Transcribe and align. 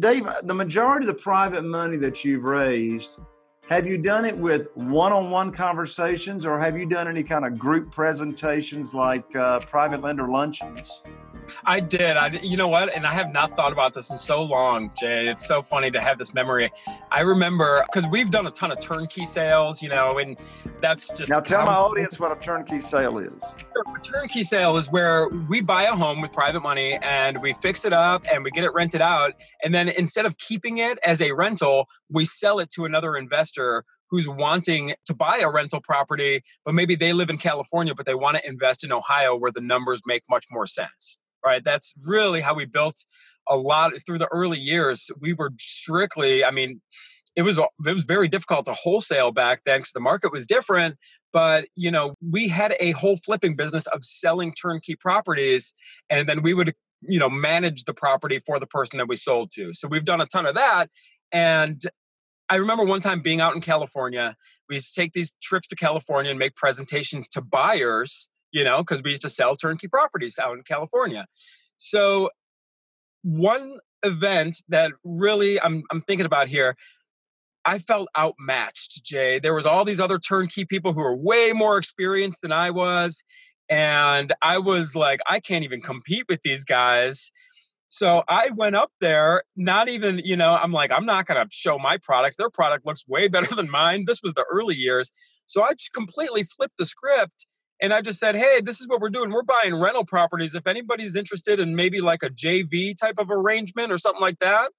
Dave, 0.00 0.26
the 0.44 0.54
majority 0.54 1.06
of 1.06 1.14
the 1.14 1.22
private 1.22 1.62
money 1.62 1.98
that 1.98 2.24
you've 2.24 2.44
raised, 2.44 3.18
have 3.68 3.86
you 3.86 3.98
done 3.98 4.24
it 4.24 4.34
with 4.36 4.74
one-on-one 4.74 5.52
conversations, 5.52 6.46
or 6.46 6.58
have 6.58 6.78
you 6.78 6.86
done 6.86 7.06
any 7.06 7.22
kind 7.22 7.44
of 7.44 7.58
group 7.58 7.92
presentations 7.92 8.94
like 8.94 9.36
uh, 9.36 9.60
private 9.60 10.00
lender 10.00 10.26
luncheons? 10.26 11.02
I 11.64 11.80
did. 11.80 12.16
I 12.16 12.28
you 12.42 12.56
know 12.56 12.68
what? 12.68 12.94
And 12.94 13.06
I 13.06 13.12
have 13.12 13.32
not 13.32 13.56
thought 13.56 13.72
about 13.72 13.94
this 13.94 14.10
in 14.10 14.16
so 14.16 14.42
long, 14.42 14.90
Jay. 14.98 15.28
It's 15.28 15.46
so 15.46 15.62
funny 15.62 15.90
to 15.90 16.00
have 16.00 16.18
this 16.18 16.34
memory. 16.34 16.70
I 17.10 17.20
remember 17.20 17.84
because 17.86 18.08
we've 18.10 18.30
done 18.30 18.46
a 18.46 18.50
ton 18.50 18.70
of 18.70 18.80
turnkey 18.80 19.26
sales, 19.26 19.82
you 19.82 19.88
know, 19.88 20.18
and 20.18 20.38
that's 20.80 21.08
just 21.08 21.30
now. 21.30 21.40
Tell 21.40 21.64
my 21.64 21.74
audience 21.74 22.18
what 22.18 22.32
a 22.32 22.40
turnkey 22.40 22.80
sale 22.80 23.18
is. 23.18 23.42
A 23.42 24.00
turnkey 24.00 24.42
sale 24.42 24.76
is 24.76 24.90
where 24.90 25.28
we 25.28 25.60
buy 25.60 25.84
a 25.84 25.92
home 25.92 26.20
with 26.20 26.32
private 26.32 26.60
money 26.60 26.98
and 27.02 27.38
we 27.42 27.54
fix 27.54 27.84
it 27.84 27.92
up 27.92 28.24
and 28.32 28.44
we 28.44 28.50
get 28.50 28.64
it 28.64 28.72
rented 28.74 29.00
out, 29.00 29.32
and 29.62 29.74
then 29.74 29.88
instead 29.88 30.26
of 30.26 30.36
keeping 30.38 30.78
it 30.78 30.98
as 31.04 31.20
a 31.22 31.32
rental, 31.32 31.88
we 32.10 32.24
sell 32.24 32.58
it 32.58 32.70
to 32.70 32.84
another 32.84 33.16
investor 33.16 33.84
who's 34.10 34.28
wanting 34.28 34.94
to 35.06 35.14
buy 35.14 35.38
a 35.38 35.50
rental 35.50 35.80
property, 35.80 36.42
but 36.64 36.74
maybe 36.74 36.96
they 36.96 37.12
live 37.12 37.30
in 37.30 37.38
California, 37.38 37.94
but 37.94 38.06
they 38.06 38.14
want 38.14 38.36
to 38.36 38.48
invest 38.48 38.84
in 38.84 38.92
Ohio 38.92 39.36
where 39.36 39.52
the 39.52 39.60
numbers 39.60 40.02
make 40.06 40.22
much 40.28 40.44
more 40.50 40.66
sense 40.66 41.18
right? 41.44 41.62
That's 41.64 41.94
really 42.02 42.40
how 42.40 42.54
we 42.54 42.64
built 42.64 43.04
a 43.48 43.56
lot 43.56 43.92
through 44.04 44.18
the 44.18 44.28
early 44.28 44.58
years. 44.58 45.10
We 45.20 45.32
were 45.32 45.50
strictly, 45.58 46.44
I 46.44 46.50
mean, 46.50 46.80
it 47.36 47.42
was 47.42 47.58
it 47.58 47.94
was 47.94 48.04
very 48.04 48.28
difficult 48.28 48.64
to 48.66 48.72
wholesale 48.72 49.30
back 49.30 49.62
then 49.64 49.78
because 49.78 49.92
the 49.92 50.00
market 50.00 50.32
was 50.32 50.46
different. 50.46 50.96
But 51.32 51.66
you 51.76 51.90
know, 51.90 52.14
we 52.28 52.48
had 52.48 52.74
a 52.80 52.90
whole 52.92 53.16
flipping 53.16 53.56
business 53.56 53.86
of 53.86 54.04
selling 54.04 54.52
turnkey 54.52 54.96
properties, 54.96 55.72
and 56.10 56.28
then 56.28 56.42
we 56.42 56.54
would 56.54 56.74
you 57.02 57.18
know 57.18 57.30
manage 57.30 57.84
the 57.84 57.94
property 57.94 58.40
for 58.40 58.58
the 58.58 58.66
person 58.66 58.98
that 58.98 59.08
we 59.08 59.16
sold 59.16 59.50
to. 59.52 59.72
So 59.74 59.88
we've 59.88 60.04
done 60.04 60.20
a 60.20 60.26
ton 60.26 60.44
of 60.44 60.56
that, 60.56 60.90
and 61.30 61.80
I 62.50 62.56
remember 62.56 62.84
one 62.84 63.00
time 63.00 63.22
being 63.22 63.40
out 63.40 63.54
in 63.54 63.60
California. 63.60 64.36
We 64.68 64.74
used 64.74 64.92
to 64.92 65.00
take 65.00 65.12
these 65.12 65.32
trips 65.40 65.68
to 65.68 65.76
California 65.76 66.30
and 66.30 66.38
make 66.38 66.56
presentations 66.56 67.28
to 67.30 67.40
buyers 67.40 68.28
you 68.52 68.64
know, 68.64 68.78
because 68.78 69.02
we 69.02 69.10
used 69.10 69.22
to 69.22 69.30
sell 69.30 69.56
turnkey 69.56 69.88
properties 69.88 70.38
out 70.38 70.56
in 70.56 70.62
California. 70.62 71.26
So 71.76 72.30
one 73.22 73.78
event 74.02 74.62
that 74.68 74.92
really 75.04 75.60
I'm 75.60 75.82
I'm 75.90 76.02
thinking 76.02 76.26
about 76.26 76.48
here, 76.48 76.76
I 77.64 77.78
felt 77.78 78.08
outmatched, 78.16 79.04
Jay. 79.04 79.38
There 79.38 79.54
was 79.54 79.66
all 79.66 79.84
these 79.84 80.00
other 80.00 80.18
turnkey 80.18 80.64
people 80.64 80.92
who 80.92 81.00
were 81.00 81.16
way 81.16 81.52
more 81.52 81.78
experienced 81.78 82.40
than 82.42 82.52
I 82.52 82.70
was. 82.70 83.22
And 83.68 84.32
I 84.42 84.58
was 84.58 84.96
like, 84.96 85.20
I 85.28 85.38
can't 85.38 85.64
even 85.64 85.80
compete 85.80 86.24
with 86.28 86.42
these 86.42 86.64
guys. 86.64 87.30
So 87.92 88.22
I 88.28 88.50
went 88.50 88.76
up 88.76 88.92
there, 89.00 89.42
not 89.56 89.88
even, 89.88 90.20
you 90.24 90.36
know, 90.36 90.52
I'm 90.52 90.70
like, 90.70 90.92
I'm 90.92 91.04
not 91.04 91.26
going 91.26 91.42
to 91.44 91.48
show 91.52 91.76
my 91.76 91.98
product. 91.98 92.38
Their 92.38 92.48
product 92.48 92.86
looks 92.86 93.02
way 93.08 93.26
better 93.34 93.52
than 93.52 93.68
mine. 93.68 94.04
This 94.06 94.22
was 94.22 94.32
the 94.34 94.44
early 94.48 94.76
years. 94.76 95.10
So 95.46 95.64
I 95.64 95.72
just 95.72 95.92
completely 95.92 96.44
flipped 96.44 96.76
the 96.78 96.86
script 96.86 97.46
and 97.82 97.92
I 97.92 98.00
just 98.00 98.20
said, 98.20 98.36
hey, 98.36 98.60
this 98.60 98.80
is 98.80 98.86
what 98.86 99.00
we're 99.00 99.10
doing. 99.10 99.32
We're 99.32 99.42
buying 99.42 99.74
rental 99.74 100.04
properties. 100.04 100.54
If 100.54 100.68
anybody's 100.68 101.16
interested 101.16 101.58
in 101.58 101.74
maybe 101.74 102.00
like 102.00 102.22
a 102.22 102.30
JV 102.30 102.96
type 102.96 103.16
of 103.18 103.28
arrangement 103.28 103.90
or 103.90 103.98
something 103.98 104.20
like 104.20 104.38
that, 104.38 104.70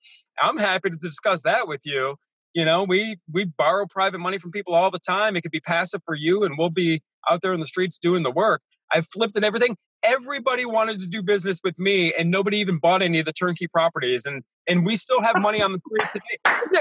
I'm 0.42 0.58
happy 0.58 0.92
to 0.92 0.96
discuss 0.96 1.42
that 1.42 1.68
with 1.68 1.82
you. 1.84 2.16
You 2.54 2.64
know, 2.64 2.84
we 2.84 3.18
we 3.32 3.44
borrow 3.46 3.88
private 3.88 4.20
money 4.20 4.38
from 4.38 4.52
people 4.52 4.74
all 4.74 4.90
the 4.90 5.00
time. 5.00 5.36
It 5.36 5.42
could 5.42 5.52
be 5.52 5.62
passive 5.62 6.02
for 6.06 6.16
you, 6.16 6.44
and 6.44 6.58
we'll 6.58 6.70
be 6.70 7.02
out 7.30 7.42
there 7.42 7.54
in 7.54 7.60
the 7.60 7.66
streets 7.66 7.98
doing 7.98 8.24
the 8.24 8.32
work. 8.32 8.62
I 8.94 9.02
flipped 9.02 9.36
and 9.36 9.46
everything. 9.46 9.78
Everybody 10.04 10.66
wanted 10.66 11.00
to 11.02 11.08
do 11.08 11.24
business 11.24 11.60
with 11.64 11.78
me, 11.80 12.14
and 12.18 12.32
nobody 12.32 12.58
even 12.60 12.80
bought 12.80 13.02
any 13.02 13.20
of 13.20 13.26
the 13.26 13.34
turnkey 13.34 13.68
properties. 13.68 14.26
And 14.26 14.44
and 14.68 14.86
we 14.86 14.96
still 14.96 15.22
have 15.22 15.38
money 15.38 15.62
on 15.62 15.74
the 15.74 15.80
street 15.88 16.10
today 16.14 16.80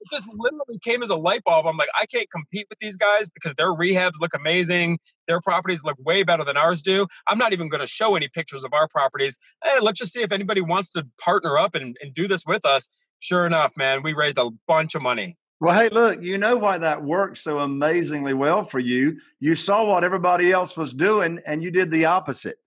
It 0.00 0.08
just 0.12 0.28
literally 0.34 0.78
came 0.84 1.02
as 1.02 1.10
a 1.10 1.16
light 1.16 1.44
bulb. 1.44 1.66
I'm 1.66 1.76
like, 1.76 1.88
I 2.00 2.06
can't 2.06 2.30
compete 2.30 2.66
with 2.70 2.78
these 2.80 2.96
guys 2.96 3.30
because 3.30 3.54
their 3.56 3.72
rehabs 3.74 4.20
look 4.20 4.34
amazing. 4.34 4.98
Their 5.28 5.40
properties 5.40 5.84
look 5.84 5.96
way 6.00 6.22
better 6.22 6.44
than 6.44 6.56
ours 6.56 6.82
do. 6.82 7.06
I'm 7.28 7.38
not 7.38 7.52
even 7.52 7.68
going 7.68 7.82
to 7.82 7.86
show 7.88 8.16
any 8.16 8.28
pictures 8.28 8.64
of 8.64 8.72
our 8.74 8.88
properties. 8.88 9.38
Hey, 9.64 9.80
let's 9.80 9.98
just 9.98 10.12
see 10.12 10.22
if 10.22 10.32
anybody 10.32 10.62
wants 10.62 10.90
to 10.92 11.06
partner 11.20 11.58
up 11.58 11.74
and, 11.74 11.96
and 12.02 12.14
do 12.14 12.28
this 12.28 12.44
with 12.46 12.64
us. 12.66 12.88
Sure 13.20 13.46
enough, 13.46 13.72
man, 13.76 14.02
we 14.02 14.14
raised 14.14 14.38
a 14.38 14.50
bunch 14.68 14.94
of 14.94 15.02
money. 15.02 15.36
Well, 15.58 15.74
hey, 15.74 15.88
look, 15.88 16.22
you 16.22 16.36
know 16.36 16.56
why 16.58 16.78
that 16.78 17.02
worked 17.02 17.38
so 17.38 17.60
amazingly 17.60 18.34
well 18.34 18.62
for 18.62 18.78
you. 18.78 19.18
You 19.40 19.54
saw 19.54 19.84
what 19.86 20.04
everybody 20.04 20.52
else 20.52 20.76
was 20.76 20.92
doing 20.92 21.40
and 21.46 21.62
you 21.62 21.70
did 21.70 21.90
the 21.90 22.04
opposite. 22.04 22.58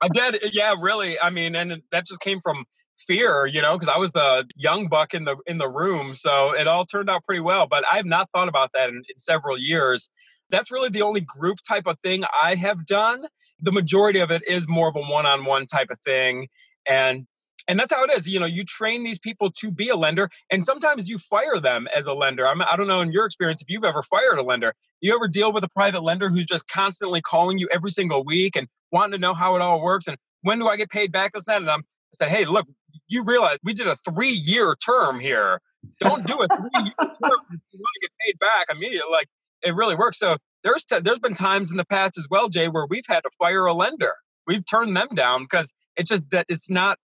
I 0.00 0.08
did. 0.08 0.36
Eh, 0.36 0.50
yeah, 0.52 0.74
really. 0.80 1.20
I 1.20 1.28
mean, 1.28 1.54
and 1.54 1.82
that 1.92 2.06
just 2.06 2.20
came 2.20 2.40
from 2.40 2.64
fear, 2.98 3.46
you 3.46 3.60
know, 3.60 3.76
because 3.76 3.92
I 3.94 3.98
was 3.98 4.12
the 4.12 4.46
young 4.56 4.88
buck 4.88 5.12
in 5.12 5.24
the 5.24 5.36
in 5.46 5.58
the 5.58 5.68
room. 5.68 6.14
So 6.14 6.54
it 6.54 6.66
all 6.66 6.86
turned 6.86 7.10
out 7.10 7.24
pretty 7.24 7.40
well. 7.40 7.66
But 7.66 7.84
I 7.90 7.96
have 7.96 8.06
not 8.06 8.30
thought 8.34 8.48
about 8.48 8.70
that 8.72 8.88
in, 8.88 8.96
in 8.96 9.18
several 9.18 9.58
years. 9.58 10.10
That's 10.48 10.70
really 10.70 10.88
the 10.88 11.02
only 11.02 11.20
group 11.20 11.58
type 11.66 11.86
of 11.86 11.98
thing 12.02 12.24
I 12.42 12.54
have 12.54 12.86
done. 12.86 13.24
The 13.60 13.72
majority 13.72 14.20
of 14.20 14.30
it 14.30 14.42
is 14.48 14.66
more 14.66 14.88
of 14.88 14.96
a 14.96 15.02
one-on-one 15.02 15.66
type 15.66 15.90
of 15.90 16.00
thing. 16.00 16.48
And 16.88 17.26
and 17.68 17.78
that's 17.78 17.92
how 17.92 18.04
it 18.04 18.10
is 18.12 18.28
you 18.28 18.40
know 18.40 18.46
you 18.46 18.64
train 18.64 19.04
these 19.04 19.18
people 19.18 19.50
to 19.50 19.70
be 19.70 19.88
a 19.88 19.96
lender 19.96 20.28
and 20.50 20.64
sometimes 20.64 21.08
you 21.08 21.18
fire 21.18 21.58
them 21.60 21.88
as 21.96 22.06
a 22.06 22.12
lender 22.12 22.46
I'm, 22.46 22.62
i 22.62 22.76
don't 22.76 22.88
know 22.88 23.00
in 23.00 23.12
your 23.12 23.26
experience 23.26 23.62
if 23.62 23.68
you've 23.68 23.84
ever 23.84 24.02
fired 24.02 24.38
a 24.38 24.42
lender 24.42 24.74
you 25.00 25.14
ever 25.14 25.28
deal 25.28 25.52
with 25.52 25.64
a 25.64 25.68
private 25.68 26.02
lender 26.02 26.28
who's 26.28 26.46
just 26.46 26.68
constantly 26.68 27.22
calling 27.22 27.58
you 27.58 27.68
every 27.72 27.90
single 27.90 28.24
week 28.24 28.56
and 28.56 28.68
wanting 28.92 29.12
to 29.12 29.18
know 29.18 29.34
how 29.34 29.56
it 29.56 29.62
all 29.62 29.82
works 29.82 30.08
and 30.08 30.16
when 30.42 30.58
do 30.58 30.68
i 30.68 30.76
get 30.76 30.90
paid 30.90 31.12
back 31.12 31.32
this 31.32 31.44
and 31.46 31.54
that 31.54 31.62
and 31.62 31.70
i'm 31.70 31.84
I 32.12 32.16
said, 32.16 32.30
hey, 32.30 32.44
look, 32.44 32.66
you 33.08 33.24
realize 33.24 33.58
we 33.62 33.72
did 33.72 33.86
a 33.86 33.96
three 33.96 34.30
year 34.30 34.74
term 34.84 35.20
here. 35.20 35.60
Don't 36.00 36.26
do 36.26 36.42
a 36.42 36.48
three 36.48 36.70
year 36.74 36.94
term 36.98 37.40
if 37.50 37.60
you 37.70 37.78
want 37.80 37.94
to 37.94 38.00
get 38.00 38.10
paid 38.24 38.38
back 38.38 38.66
immediately. 38.70 39.10
Like 39.10 39.28
it 39.62 39.74
really 39.74 39.94
works. 39.94 40.18
So 40.18 40.36
there's 40.64 40.84
t- 40.84 41.00
there's 41.00 41.20
been 41.20 41.34
times 41.34 41.70
in 41.70 41.76
the 41.76 41.84
past 41.84 42.18
as 42.18 42.26
well, 42.30 42.48
Jay, 42.48 42.68
where 42.68 42.86
we've 42.86 43.06
had 43.08 43.20
to 43.20 43.30
fire 43.38 43.66
a 43.66 43.74
lender. 43.74 44.14
We've 44.46 44.64
turned 44.66 44.96
them 44.96 45.08
down 45.14 45.44
because 45.44 45.72
it's 45.96 46.10
just 46.10 46.28
that 46.30 46.46
it's 46.48 46.68
not 46.68 46.98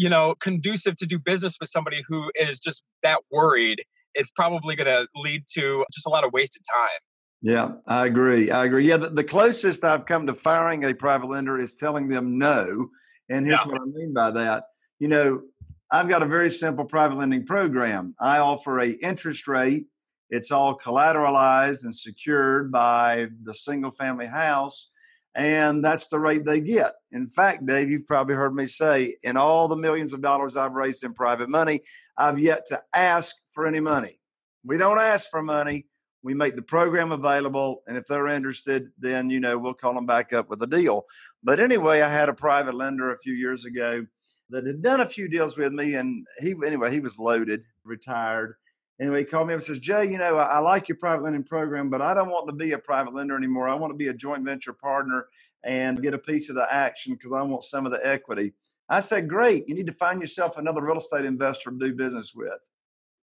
you 0.00 0.08
know 0.08 0.34
conducive 0.40 0.96
to 0.96 1.06
do 1.06 1.18
business 1.18 1.56
with 1.60 1.68
somebody 1.68 2.02
who 2.08 2.30
is 2.34 2.58
just 2.58 2.84
that 3.02 3.20
worried. 3.30 3.82
It's 4.14 4.30
probably 4.30 4.74
going 4.74 4.88
to 4.88 5.06
lead 5.14 5.44
to 5.54 5.84
just 5.92 6.06
a 6.06 6.10
lot 6.10 6.24
of 6.24 6.32
wasted 6.32 6.62
time. 6.68 7.00
Yeah, 7.42 7.68
I 7.86 8.06
agree. 8.06 8.50
I 8.50 8.64
agree. 8.64 8.88
Yeah, 8.88 8.96
the, 8.96 9.08
the 9.08 9.24
closest 9.24 9.84
I've 9.84 10.04
come 10.04 10.26
to 10.26 10.34
firing 10.34 10.84
a 10.84 10.92
private 10.92 11.28
lender 11.28 11.60
is 11.60 11.76
telling 11.76 12.08
them 12.08 12.38
no 12.38 12.88
and 13.30 13.46
here's 13.46 13.60
yeah. 13.64 13.72
what 13.72 13.80
I 13.80 13.84
mean 13.86 14.12
by 14.12 14.32
that. 14.32 14.64
You 14.98 15.08
know, 15.08 15.42
I've 15.90 16.08
got 16.08 16.22
a 16.22 16.26
very 16.26 16.50
simple 16.50 16.84
private 16.84 17.16
lending 17.16 17.46
program. 17.46 18.14
I 18.20 18.38
offer 18.38 18.80
a 18.80 18.88
interest 18.88 19.48
rate. 19.48 19.86
It's 20.28 20.50
all 20.50 20.76
collateralized 20.76 21.84
and 21.84 21.94
secured 21.94 22.70
by 22.70 23.28
the 23.44 23.54
single 23.54 23.92
family 23.92 24.26
house. 24.26 24.89
And 25.34 25.84
that's 25.84 26.08
the 26.08 26.18
rate 26.18 26.44
they 26.44 26.60
get. 26.60 26.94
In 27.12 27.28
fact, 27.28 27.64
Dave, 27.64 27.88
you've 27.88 28.06
probably 28.06 28.34
heard 28.34 28.54
me 28.54 28.66
say 28.66 29.16
in 29.22 29.36
all 29.36 29.68
the 29.68 29.76
millions 29.76 30.12
of 30.12 30.22
dollars 30.22 30.56
I've 30.56 30.72
raised 30.72 31.04
in 31.04 31.14
private 31.14 31.48
money, 31.48 31.82
I've 32.16 32.38
yet 32.38 32.66
to 32.66 32.80
ask 32.94 33.36
for 33.52 33.66
any 33.66 33.80
money. 33.80 34.20
We 34.64 34.76
don't 34.76 34.98
ask 34.98 35.30
for 35.30 35.42
money. 35.42 35.86
We 36.22 36.34
make 36.34 36.56
the 36.56 36.62
program 36.62 37.12
available. 37.12 37.82
And 37.86 37.96
if 37.96 38.06
they're 38.06 38.26
interested, 38.26 38.88
then, 38.98 39.30
you 39.30 39.40
know, 39.40 39.56
we'll 39.56 39.72
call 39.72 39.94
them 39.94 40.06
back 40.06 40.32
up 40.32 40.50
with 40.50 40.62
a 40.62 40.66
deal. 40.66 41.06
But 41.42 41.60
anyway, 41.60 42.02
I 42.02 42.12
had 42.12 42.28
a 42.28 42.34
private 42.34 42.74
lender 42.74 43.12
a 43.12 43.18
few 43.18 43.34
years 43.34 43.64
ago 43.64 44.04
that 44.50 44.66
had 44.66 44.82
done 44.82 45.00
a 45.00 45.08
few 45.08 45.28
deals 45.28 45.56
with 45.56 45.72
me, 45.72 45.94
and 45.94 46.26
he 46.40 46.54
anyway 46.66 46.90
he 46.90 47.00
was 47.00 47.18
loaded, 47.18 47.64
retired. 47.84 48.56
Anyway, 49.00 49.20
he 49.20 49.24
called 49.24 49.48
me 49.48 49.54
up 49.54 49.58
and 49.58 49.66
says, 49.66 49.78
Jay, 49.78 50.10
you 50.10 50.18
know, 50.18 50.36
I, 50.36 50.44
I 50.44 50.58
like 50.58 50.88
your 50.88 50.98
private 50.98 51.24
lending 51.24 51.42
program, 51.42 51.88
but 51.88 52.02
I 52.02 52.12
don't 52.12 52.28
want 52.28 52.46
to 52.48 52.52
be 52.52 52.72
a 52.72 52.78
private 52.78 53.14
lender 53.14 53.34
anymore. 53.34 53.68
I 53.68 53.74
want 53.74 53.92
to 53.92 53.96
be 53.96 54.08
a 54.08 54.14
joint 54.14 54.44
venture 54.44 54.74
partner 54.74 55.26
and 55.64 56.02
get 56.02 56.12
a 56.12 56.18
piece 56.18 56.50
of 56.50 56.54
the 56.54 56.72
action 56.72 57.14
because 57.14 57.32
I 57.32 57.42
want 57.42 57.64
some 57.64 57.86
of 57.86 57.92
the 57.92 58.06
equity. 58.06 58.52
I 58.90 59.00
said, 59.00 59.28
Great, 59.28 59.68
you 59.68 59.74
need 59.74 59.86
to 59.86 59.92
find 59.92 60.20
yourself 60.20 60.58
another 60.58 60.82
real 60.82 60.98
estate 60.98 61.24
investor 61.24 61.70
to 61.70 61.78
do 61.78 61.94
business 61.94 62.34
with. 62.34 62.60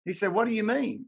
He 0.04 0.12
said, 0.12 0.32
What 0.32 0.48
do 0.48 0.54
you 0.54 0.64
mean? 0.64 1.06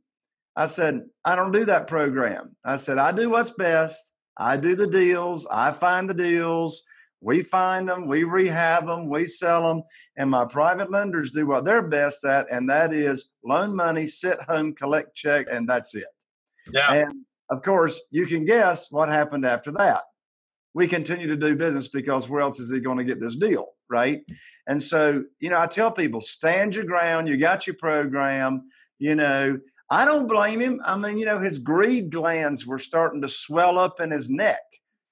I 0.54 0.66
said, 0.66 1.02
I 1.24 1.34
don't 1.34 1.52
do 1.52 1.64
that 1.64 1.86
program. 1.86 2.54
I 2.64 2.76
said, 2.76 2.98
I 2.98 3.12
do 3.12 3.30
what's 3.30 3.50
best. 3.50 4.12
I 4.36 4.56
do 4.56 4.76
the 4.76 4.86
deals. 4.86 5.46
I 5.50 5.72
find 5.72 6.08
the 6.08 6.14
deals. 6.14 6.82
We 7.20 7.42
find 7.42 7.88
them, 7.88 8.06
we 8.06 8.24
rehab 8.24 8.86
them, 8.86 9.08
we 9.08 9.26
sell 9.26 9.68
them, 9.68 9.82
and 10.16 10.30
my 10.30 10.46
private 10.46 10.90
lenders 10.90 11.32
do 11.32 11.46
what 11.46 11.64
they're 11.64 11.86
best 11.86 12.24
at, 12.24 12.46
and 12.50 12.68
that 12.70 12.94
is 12.94 13.30
loan 13.44 13.76
money, 13.76 14.06
sit 14.06 14.40
home, 14.42 14.74
collect 14.74 15.14
check, 15.14 15.46
and 15.50 15.68
that's 15.68 15.94
it. 15.94 16.06
Yeah. 16.72 16.92
And 16.92 17.14
of 17.50 17.62
course, 17.62 18.00
you 18.10 18.26
can 18.26 18.46
guess 18.46 18.90
what 18.90 19.08
happened 19.08 19.44
after 19.44 19.70
that. 19.72 20.02
We 20.72 20.86
continue 20.86 21.26
to 21.26 21.36
do 21.36 21.56
business 21.56 21.88
because 21.88 22.28
where 22.28 22.40
else 22.40 22.60
is 22.60 22.70
he 22.70 22.80
going 22.80 22.98
to 22.98 23.04
get 23.04 23.20
this 23.20 23.36
deal, 23.36 23.66
right? 23.90 24.20
And 24.66 24.80
so, 24.80 25.24
you 25.40 25.50
know, 25.50 25.58
I 25.58 25.66
tell 25.66 25.90
people, 25.90 26.20
stand 26.20 26.76
your 26.76 26.84
ground. 26.84 27.28
You 27.28 27.36
got 27.36 27.66
your 27.66 27.76
program. 27.76 28.68
You 28.98 29.16
know, 29.16 29.58
I 29.90 30.04
don't 30.04 30.28
blame 30.28 30.60
him. 30.60 30.80
I 30.86 30.96
mean, 30.96 31.18
you 31.18 31.26
know, 31.26 31.40
his 31.40 31.58
greed 31.58 32.10
glands 32.10 32.66
were 32.66 32.78
starting 32.78 33.20
to 33.22 33.28
swell 33.28 33.78
up 33.78 34.00
in 34.00 34.12
his 34.12 34.30
neck 34.30 34.60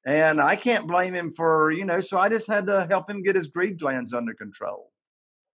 and 0.06 0.40
I 0.40 0.56
can't 0.56 0.86
blame 0.86 1.14
him 1.14 1.32
for, 1.32 1.70
you 1.72 1.84
know, 1.84 2.00
so 2.00 2.18
I 2.18 2.28
just 2.28 2.46
had 2.46 2.66
to 2.66 2.86
help 2.88 3.10
him 3.10 3.22
get 3.22 3.34
his 3.34 3.46
greed 3.46 3.78
glands 3.78 4.14
under 4.14 4.34
control. 4.34 4.92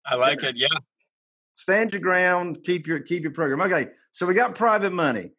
I 0.05 0.15
like 0.15 0.41
yeah. 0.41 0.49
it. 0.49 0.57
Yeah. 0.57 0.67
stand 1.55 1.93
your 1.93 2.01
ground, 2.01 2.59
keep 2.63 2.87
your 2.87 2.99
keep 2.99 3.23
your 3.23 3.31
program. 3.31 3.61
Okay, 3.61 3.91
so 4.11 4.25
we 4.25 4.33
got 4.33 4.55
private 4.55 4.93
money. 4.93 5.31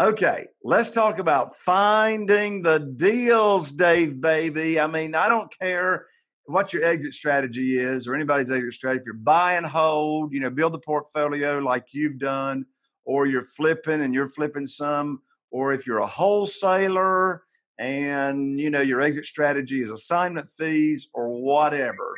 Okay, 0.00 0.46
let's 0.64 0.90
talk 0.90 1.18
about 1.18 1.56
finding 1.56 2.62
the 2.62 2.78
deals, 2.78 3.72
Dave 3.72 4.20
baby. 4.20 4.80
I 4.80 4.86
mean, 4.86 5.14
I 5.14 5.28
don't 5.28 5.52
care 5.58 6.06
what 6.46 6.72
your 6.72 6.84
exit 6.84 7.14
strategy 7.14 7.78
is 7.78 8.08
or 8.08 8.14
anybody's 8.14 8.50
exit 8.50 8.72
strategy. 8.72 9.00
If 9.00 9.06
you're 9.06 9.14
buy 9.14 9.54
and 9.54 9.66
hold, 9.66 10.32
you 10.32 10.40
know, 10.40 10.50
build 10.50 10.74
a 10.74 10.78
portfolio 10.78 11.58
like 11.58 11.86
you've 11.92 12.18
done, 12.18 12.64
or 13.04 13.26
you're 13.26 13.44
flipping 13.44 14.02
and 14.02 14.14
you're 14.14 14.26
flipping 14.26 14.66
some, 14.66 15.20
or 15.50 15.72
if 15.72 15.86
you're 15.86 15.98
a 15.98 16.06
wholesaler 16.06 17.42
and 17.78 18.58
you 18.58 18.70
know 18.70 18.80
your 18.80 19.00
exit 19.00 19.26
strategy 19.26 19.80
is 19.80 19.90
assignment 19.90 20.50
fees 20.50 21.08
or 21.14 21.28
whatever, 21.28 22.14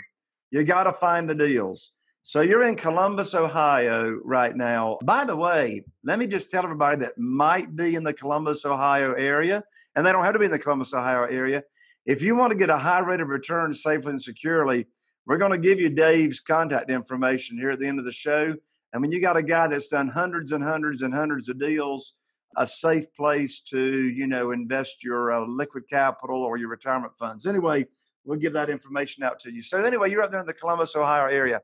you 0.51 0.65
got 0.65 0.85
to 0.85 0.93
find 0.93 1.29
the 1.29 1.35
deals. 1.35 1.93
So 2.27 2.41
you're 2.41 2.67
in 2.67 2.77
Columbus, 2.77 3.35
Ohio 3.35 4.19
right 4.25 4.57
now. 4.57 4.99
By 5.05 5.27
the 5.27 5.37
way, 5.37 5.85
let 6.05 6.19
me 6.19 6.27
just 6.27 6.51
tell 6.51 6.65
everybody 6.65 7.01
that 7.01 7.19
might 7.19 7.77
be 7.77 7.97
in 7.97 8.03
the 8.03 8.15
Columbus, 8.15 8.65
Ohio 8.65 9.13
area, 9.13 9.63
and 9.95 10.07
they 10.07 10.11
don't 10.11 10.25
have 10.25 10.33
to 10.33 10.39
be 10.39 10.47
in 10.47 10.51
the 10.51 10.59
Columbus, 10.59 10.95
Ohio 10.95 11.25
area. 11.25 11.63
If 12.07 12.23
you 12.23 12.35
want 12.35 12.53
to 12.53 12.59
get 12.59 12.71
a 12.71 12.79
high 12.79 13.01
rate 13.01 13.21
of 13.21 13.29
return 13.29 13.75
safely 13.75 14.11
and 14.11 14.23
securely, 14.23 14.87
we're 15.27 15.39
going 15.39 15.53
to 15.53 15.59
give 15.59 15.79
you 15.79 15.91
Dave's 15.91 16.41
contact 16.41 16.91
information 16.91 17.59
here 17.59 17.71
at 17.71 17.79
the 17.79 17.87
end 17.87 17.99
of 17.99 18.05
the 18.05 18.13
show. 18.13 18.55
And 18.93 19.03
when 19.03 19.11
you 19.11 19.21
got 19.21 19.37
a 19.37 19.43
guy 19.43 19.67
that's 19.67 19.89
done 19.89 20.09
hundreds 20.09 20.53
and 20.53 20.63
hundreds 20.63 21.03
and 21.03 21.13
hundreds 21.13 21.49
of 21.49 21.59
deals, 21.59 22.15
a 22.57 22.67
safe 22.67 23.13
place 23.15 23.61
to, 23.61 23.81
you 23.81 24.27
know, 24.27 24.53
invest 24.53 25.03
your 25.03 25.33
uh, 25.33 25.47
liquid 25.47 25.85
capital 25.89 26.43
or 26.43 26.57
your 26.57 26.69
retirement 26.69 27.13
funds. 27.19 27.47
Anyway, 27.47 27.87
we'll 28.25 28.39
give 28.39 28.53
that 28.55 28.71
information 28.71 29.23
out 29.23 29.39
to 29.41 29.53
you. 29.53 29.63
So 29.63 29.83
anyway, 29.83 30.11
you're 30.11 30.23
up 30.23 30.31
there 30.31 30.41
in 30.41 30.47
the 30.47 30.55
Columbus, 30.55 30.97
Ohio 30.97 31.27
area. 31.27 31.61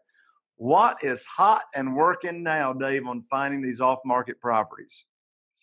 What 0.57 1.03
is 1.03 1.25
hot 1.25 1.63
and 1.75 1.97
working 1.97 2.43
now, 2.43 2.73
Dave, 2.73 3.07
on 3.07 3.25
finding 3.31 3.63
these 3.63 3.81
off 3.81 4.01
market 4.05 4.41
properties? 4.41 5.07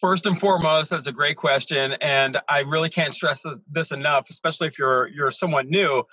First 0.01 0.25
and 0.27 0.39
foremost, 0.39 0.91
that's 0.91 1.07
a 1.07 1.11
great 1.11 1.37
question, 1.37 1.93
and 2.01 2.39
I 2.49 2.59
really 2.59 2.89
can't 2.89 3.15
stress 3.15 3.43
this 3.69 3.91
enough, 3.91 4.29
especially 4.29 4.67
if 4.67 4.77
you're 4.77 5.07
you're 5.07 5.31
somewhat 5.31 5.67
new. 5.67 6.03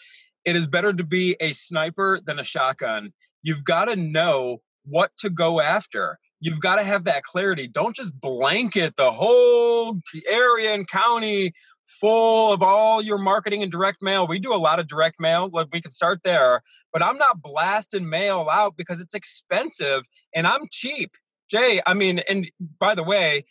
It 0.46 0.56
is 0.56 0.66
better 0.66 0.92
to 0.92 1.04
be 1.04 1.36
a 1.40 1.52
sniper 1.52 2.20
than 2.24 2.38
a 2.38 2.42
shotgun. 2.42 3.12
You've 3.42 3.64
got 3.64 3.86
to 3.86 3.96
know 3.96 4.62
what 4.84 5.10
to 5.18 5.30
go 5.30 5.60
after. 5.60 6.18
You've 6.44 6.60
got 6.60 6.76
to 6.76 6.84
have 6.84 7.04
that 7.04 7.22
clarity. 7.22 7.66
Don't 7.68 7.96
just 7.96 8.20
blanket 8.20 8.96
the 8.96 9.10
whole 9.10 9.98
area 10.28 10.74
and 10.74 10.86
county 10.86 11.54
full 11.86 12.52
of 12.52 12.62
all 12.62 13.00
your 13.00 13.16
marketing 13.16 13.62
and 13.62 13.72
direct 13.72 14.02
mail. 14.02 14.26
We 14.26 14.40
do 14.40 14.52
a 14.52 14.56
lot 14.56 14.78
of 14.78 14.86
direct 14.86 15.18
mail. 15.18 15.48
Like 15.50 15.68
we 15.72 15.80
can 15.80 15.90
start 15.90 16.20
there, 16.22 16.62
but 16.92 17.02
I'm 17.02 17.16
not 17.16 17.40
blasting 17.40 18.06
mail 18.10 18.46
out 18.52 18.76
because 18.76 19.00
it's 19.00 19.14
expensive 19.14 20.02
and 20.34 20.46
I'm 20.46 20.68
cheap. 20.70 21.12
Jay, 21.50 21.80
I 21.86 21.94
mean, 21.94 22.20
and 22.28 22.50
by 22.78 22.94
the 22.94 23.02
way, 23.02 23.46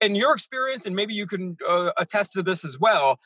in 0.00 0.16
your 0.16 0.34
experience, 0.34 0.86
and 0.86 0.96
maybe 0.96 1.14
you 1.14 1.28
can 1.28 1.56
uh, 1.68 1.90
attest 1.96 2.32
to 2.32 2.42
this 2.42 2.64
as 2.64 2.80
well, 2.80 3.20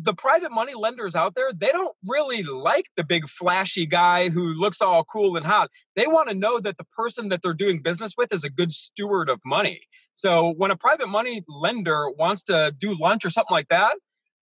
the 0.00 0.14
private 0.14 0.52
money 0.52 0.74
lenders 0.74 1.16
out 1.16 1.34
there, 1.34 1.50
they 1.52 1.72
don't 1.72 1.94
really 2.06 2.44
like 2.44 2.86
the 2.96 3.04
big 3.04 3.28
flashy 3.28 3.84
guy 3.84 4.28
who 4.28 4.52
looks 4.54 4.80
all 4.80 5.04
cool 5.04 5.36
and 5.36 5.44
hot. 5.44 5.70
They 5.96 6.06
want 6.06 6.28
to 6.28 6.34
know 6.34 6.60
that 6.60 6.76
the 6.78 6.84
person 6.96 7.28
that 7.30 7.42
they're 7.42 7.52
doing 7.52 7.82
business 7.82 8.14
with 8.16 8.32
is 8.32 8.44
a 8.44 8.50
good 8.50 8.70
steward 8.70 9.28
of 9.28 9.40
money. 9.44 9.80
So 10.14 10.54
when 10.56 10.70
a 10.70 10.76
private 10.76 11.08
money 11.08 11.44
lender 11.48 12.10
wants 12.10 12.44
to 12.44 12.72
do 12.78 12.94
lunch 12.98 13.24
or 13.24 13.30
something 13.30 13.54
like 13.54 13.68
that, 13.68 13.96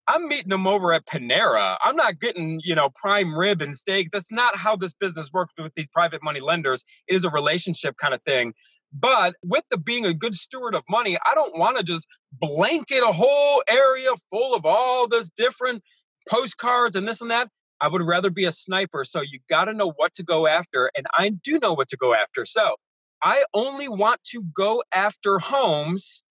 I'm 0.08 0.28
meeting 0.28 0.50
them 0.50 0.66
over 0.66 0.92
at 0.92 1.06
Panera. 1.06 1.76
I'm 1.84 1.96
not 1.96 2.20
getting, 2.20 2.60
you 2.62 2.74
know, 2.74 2.90
prime 2.94 3.36
rib 3.36 3.60
and 3.60 3.76
steak. 3.76 4.10
That's 4.12 4.30
not 4.30 4.56
how 4.56 4.76
this 4.76 4.92
business 4.92 5.32
works 5.32 5.52
with 5.58 5.74
these 5.74 5.88
private 5.88 6.22
money 6.22 6.40
lenders. 6.40 6.84
It 7.08 7.16
is 7.16 7.24
a 7.24 7.30
relationship 7.30 7.96
kind 7.96 8.14
of 8.14 8.22
thing. 8.22 8.52
But 8.98 9.34
with 9.42 9.64
the 9.70 9.76
being 9.76 10.06
a 10.06 10.14
good 10.14 10.34
steward 10.34 10.74
of 10.74 10.82
money, 10.88 11.18
I 11.26 11.34
don't 11.34 11.58
want 11.58 11.76
to 11.76 11.82
just 11.82 12.06
blanket 12.32 13.02
a 13.02 13.12
whole 13.12 13.62
area 13.68 14.10
full 14.30 14.54
of 14.54 14.64
all 14.64 15.06
this 15.06 15.28
different 15.30 15.82
postcards 16.28 16.96
and 16.96 17.06
this 17.06 17.20
and 17.20 17.30
that. 17.30 17.48
I 17.80 17.88
would 17.88 18.02
rather 18.02 18.30
be 18.30 18.46
a 18.46 18.52
sniper. 18.52 19.04
So 19.04 19.20
you 19.20 19.40
got 19.50 19.66
to 19.66 19.74
know 19.74 19.92
what 19.96 20.14
to 20.14 20.22
go 20.22 20.46
after. 20.46 20.90
And 20.96 21.06
I 21.12 21.28
do 21.28 21.58
know 21.58 21.74
what 21.74 21.88
to 21.88 21.96
go 21.98 22.14
after. 22.14 22.46
So 22.46 22.76
I 23.22 23.44
only 23.52 23.88
want 23.88 24.22
to 24.32 24.42
go 24.54 24.82
after 24.94 25.38
homes 25.38 26.22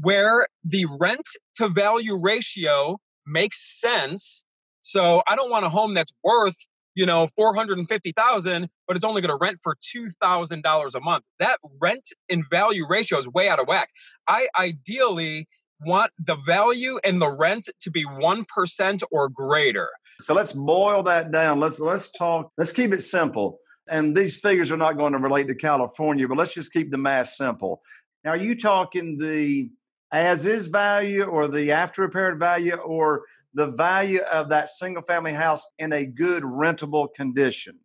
where 0.00 0.46
the 0.64 0.86
rent 0.98 1.26
to 1.56 1.68
value 1.68 2.16
ratio 2.16 2.98
makes 3.26 3.80
sense. 3.80 4.44
So 4.80 5.22
I 5.26 5.36
don't 5.36 5.50
want 5.50 5.66
a 5.66 5.68
home 5.68 5.92
that's 5.92 6.12
worth 6.22 6.56
you 6.94 7.06
know, 7.06 7.26
450,000, 7.36 8.68
but 8.86 8.96
it's 8.96 9.04
only 9.04 9.20
going 9.20 9.30
to 9.30 9.36
rent 9.40 9.58
for 9.62 9.76
$2,000 9.96 10.94
a 10.94 11.00
month. 11.00 11.24
That 11.40 11.58
rent 11.80 12.08
and 12.28 12.44
value 12.50 12.86
ratio 12.88 13.18
is 13.18 13.28
way 13.28 13.48
out 13.48 13.58
of 13.58 13.66
whack. 13.66 13.88
I 14.28 14.48
ideally 14.58 15.48
want 15.80 16.12
the 16.24 16.36
value 16.36 16.98
and 17.04 17.20
the 17.20 17.30
rent 17.30 17.68
to 17.80 17.90
be 17.90 18.04
1% 18.04 19.02
or 19.10 19.28
greater. 19.28 19.88
So 20.20 20.34
let's 20.34 20.52
boil 20.52 21.02
that 21.04 21.32
down. 21.32 21.58
Let's 21.58 21.80
let's 21.80 22.12
talk 22.12 22.50
let's 22.56 22.72
keep 22.72 22.92
it 22.92 23.00
simple. 23.00 23.58
And 23.88 24.16
these 24.16 24.36
figures 24.36 24.70
are 24.70 24.76
not 24.76 24.96
going 24.96 25.12
to 25.12 25.18
relate 25.18 25.48
to 25.48 25.54
California, 25.54 26.26
but 26.28 26.38
let's 26.38 26.54
just 26.54 26.72
keep 26.72 26.90
the 26.90 26.98
math 26.98 27.28
simple. 27.28 27.82
Now, 28.22 28.30
are 28.30 28.36
you 28.36 28.58
talking 28.58 29.18
the 29.18 29.70
as 30.12 30.46
is 30.46 30.68
value 30.68 31.24
or 31.24 31.48
the 31.48 31.72
after 31.72 32.02
repaired 32.02 32.38
value 32.38 32.76
or 32.76 33.24
the 33.54 33.68
value 33.68 34.20
of 34.30 34.48
that 34.50 34.68
single 34.68 35.02
family 35.02 35.32
house 35.32 35.64
in 35.78 35.92
a 35.92 36.04
good 36.04 36.42
rentable 36.42 37.08
condition. 37.14 37.78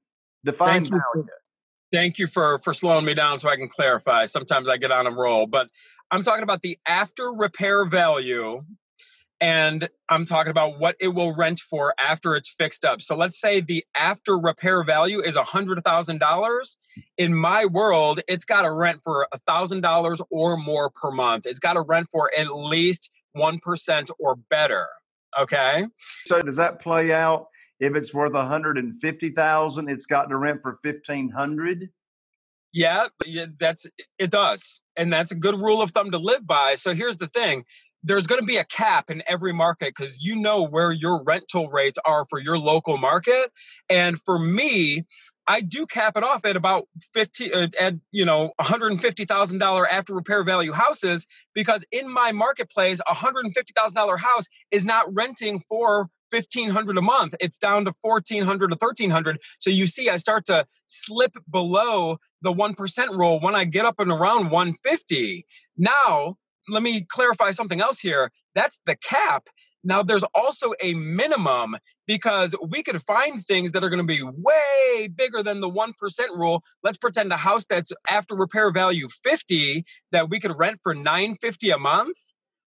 Define 0.43 0.81
thank 0.81 0.89
value. 0.89 1.03
You 1.15 1.27
thank 1.91 2.17
you 2.17 2.27
for 2.27 2.59
for 2.59 2.73
slowing 2.73 3.05
me 3.05 3.13
down 3.13 3.39
so 3.39 3.49
I 3.49 3.55
can 3.55 3.69
clarify. 3.69 4.25
Sometimes 4.25 4.67
I 4.67 4.77
get 4.77 4.91
on 4.91 5.07
a 5.07 5.11
roll, 5.11 5.47
but 5.47 5.67
I'm 6.11 6.23
talking 6.23 6.43
about 6.43 6.61
the 6.61 6.77
after 6.87 7.31
repair 7.31 7.85
value 7.85 8.63
and 9.41 9.87
I'm 10.09 10.25
talking 10.25 10.51
about 10.51 10.79
what 10.79 10.95
it 10.99 11.09
will 11.09 11.33
rent 11.35 11.59
for 11.59 11.93
after 11.97 12.35
it's 12.35 12.49
fixed 12.49 12.83
up. 12.83 13.01
So 13.01 13.15
let's 13.15 13.39
say 13.39 13.61
the 13.61 13.85
after 13.95 14.37
repair 14.37 14.83
value 14.83 15.21
is 15.21 15.37
$100,000. 15.37 16.77
In 17.17 17.33
my 17.33 17.65
world, 17.65 18.19
it's 18.27 18.43
got 18.43 18.63
to 18.63 18.71
rent 18.71 18.99
for 19.03 19.27
$1,000 19.47 20.21
or 20.29 20.57
more 20.57 20.89
per 20.89 21.11
month. 21.11 21.45
It's 21.45 21.59
got 21.59 21.73
to 21.73 21.81
rent 21.81 22.07
for 22.11 22.29
at 22.37 22.53
least 22.53 23.11
1% 23.37 24.09
or 24.19 24.35
better. 24.49 24.87
Okay. 25.37 25.85
So 26.25 26.41
does 26.41 26.55
that 26.57 26.79
play 26.79 27.13
out 27.13 27.47
if 27.79 27.95
it's 27.95 28.13
worth 28.13 28.33
150,000 28.33 29.89
it's 29.89 30.05
got 30.05 30.29
to 30.29 30.37
rent 30.37 30.61
for 30.61 30.77
1500? 30.81 31.89
Yeah, 32.71 33.07
yeah, 33.25 33.45
that's 33.59 33.87
it 34.19 34.29
does. 34.29 34.81
And 34.95 35.11
that's 35.11 35.31
a 35.31 35.35
good 35.35 35.55
rule 35.55 35.81
of 35.81 35.91
thumb 35.91 36.11
to 36.11 36.17
live 36.17 36.45
by. 36.45 36.75
So 36.75 36.93
here's 36.93 37.17
the 37.17 37.27
thing. 37.27 37.65
There's 38.03 38.27
going 38.27 38.39
to 38.39 38.45
be 38.45 38.57
a 38.57 38.63
cap 38.65 39.09
in 39.09 39.23
every 39.27 39.53
market 39.53 39.93
because 39.95 40.17
you 40.19 40.35
know 40.35 40.63
where 40.63 40.91
your 40.91 41.23
rental 41.23 41.69
rates 41.69 41.97
are 42.05 42.25
for 42.29 42.39
your 42.39 42.57
local 42.57 42.97
market. 42.97 43.51
And 43.89 44.21
for 44.21 44.39
me, 44.39 45.05
I 45.49 45.61
do 45.61 45.87
cap 45.87 46.15
it 46.15 46.23
off 46.23 46.45
at 46.45 46.55
about 46.55 46.87
50 47.15 47.53
uh, 47.53 47.67
at 47.79 47.95
you 48.11 48.23
know 48.23 48.53
$150,000 48.61 49.87
after 49.89 50.13
repair 50.13 50.43
value 50.43 50.71
houses 50.71 51.25
because 51.55 51.83
in 51.91 52.07
my 52.07 52.31
marketplace 52.31 53.01
a 53.05 53.15
$150,000 53.15 54.19
house 54.19 54.45
is 54.69 54.85
not 54.85 55.11
renting 55.13 55.59
for 55.59 56.07
1500 56.29 56.97
a 56.99 57.01
month. 57.01 57.33
It's 57.39 57.57
down 57.57 57.85
to 57.85 57.93
1400 58.01 58.67
to 58.67 58.75
1300 58.79 59.39
so 59.57 59.71
you 59.71 59.87
see 59.87 60.07
I 60.07 60.17
start 60.17 60.45
to 60.45 60.67
slip 60.85 61.35
below 61.49 62.17
the 62.43 62.53
1% 62.53 63.17
rule 63.17 63.39
when 63.41 63.55
I 63.55 63.65
get 63.65 63.85
up 63.85 63.99
and 63.99 64.11
around 64.11 64.51
150 64.51 65.47
now 65.77 66.37
let 66.69 66.83
me 66.83 67.07
clarify 67.09 67.49
something 67.49 67.81
else 67.81 67.99
here. 67.99 68.31
That's 68.53 68.79
the 68.85 68.95
cap 68.95 69.49
now, 69.83 70.03
there's 70.03 70.25
also 70.35 70.73
a 70.81 70.93
minimum 70.93 71.77
because 72.05 72.55
we 72.67 72.83
could 72.83 73.01
find 73.03 73.43
things 73.43 73.71
that 73.71 73.83
are 73.83 73.89
going 73.89 74.05
to 74.05 74.13
be 74.13 74.23
way 74.23 75.07
bigger 75.07 75.41
than 75.43 75.61
the 75.61 75.69
1% 75.69 75.93
rule. 76.35 76.63
Let's 76.83 76.97
pretend 76.97 77.31
a 77.31 77.37
house 77.37 77.65
that's 77.65 77.91
after 78.09 78.35
repair 78.35 78.71
value 78.71 79.07
50 79.23 79.85
that 80.11 80.29
we 80.29 80.39
could 80.39 80.57
rent 80.57 80.79
for 80.83 80.93
950 80.93 81.69
a 81.69 81.77
month. 81.77 82.17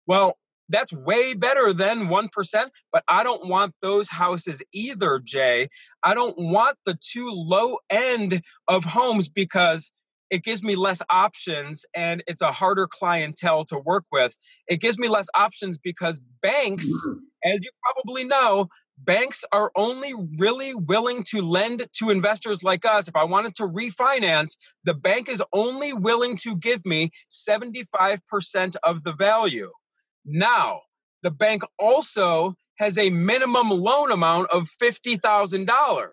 Well, 0.06 0.36
that's 0.68 0.92
way 0.92 1.34
better 1.34 1.72
than 1.72 2.06
1%, 2.06 2.68
but 2.92 3.02
I 3.08 3.24
don't 3.24 3.48
want 3.48 3.74
those 3.82 4.08
houses 4.08 4.62
either, 4.72 5.20
Jay. 5.22 5.68
I 6.04 6.14
don't 6.14 6.38
want 6.38 6.76
the 6.86 6.96
too 7.00 7.28
low 7.30 7.78
end 7.90 8.42
of 8.68 8.84
homes 8.84 9.28
because 9.28 9.90
it 10.30 10.44
gives 10.44 10.62
me 10.62 10.76
less 10.76 11.02
options 11.10 11.84
and 11.94 12.22
it's 12.26 12.42
a 12.42 12.52
harder 12.52 12.86
clientele 12.86 13.64
to 13.64 13.78
work 13.78 14.04
with. 14.12 14.34
It 14.68 14.80
gives 14.80 14.98
me 14.98 15.08
less 15.08 15.26
options 15.34 15.78
because 15.78 16.20
banks, 16.40 16.86
mm-hmm. 16.86 17.18
as 17.52 17.62
you 17.62 17.70
probably 17.82 18.24
know, 18.24 18.68
banks 18.98 19.44
are 19.52 19.72
only 19.76 20.14
really 20.38 20.74
willing 20.74 21.24
to 21.24 21.40
lend 21.40 21.86
to 21.98 22.10
investors 22.10 22.62
like 22.62 22.84
us. 22.84 23.08
If 23.08 23.16
I 23.16 23.24
wanted 23.24 23.54
to 23.56 23.64
refinance, 23.64 24.56
the 24.84 24.94
bank 24.94 25.28
is 25.28 25.42
only 25.52 25.92
willing 25.92 26.36
to 26.38 26.56
give 26.56 26.84
me 26.84 27.10
75% 27.30 28.76
of 28.82 29.02
the 29.02 29.14
value. 29.14 29.70
Now, 30.24 30.80
the 31.22 31.30
bank 31.30 31.62
also 31.78 32.54
has 32.78 32.96
a 32.98 33.10
minimum 33.10 33.70
loan 33.70 34.10
amount 34.10 34.50
of 34.50 34.68
$50,000. 34.80 36.10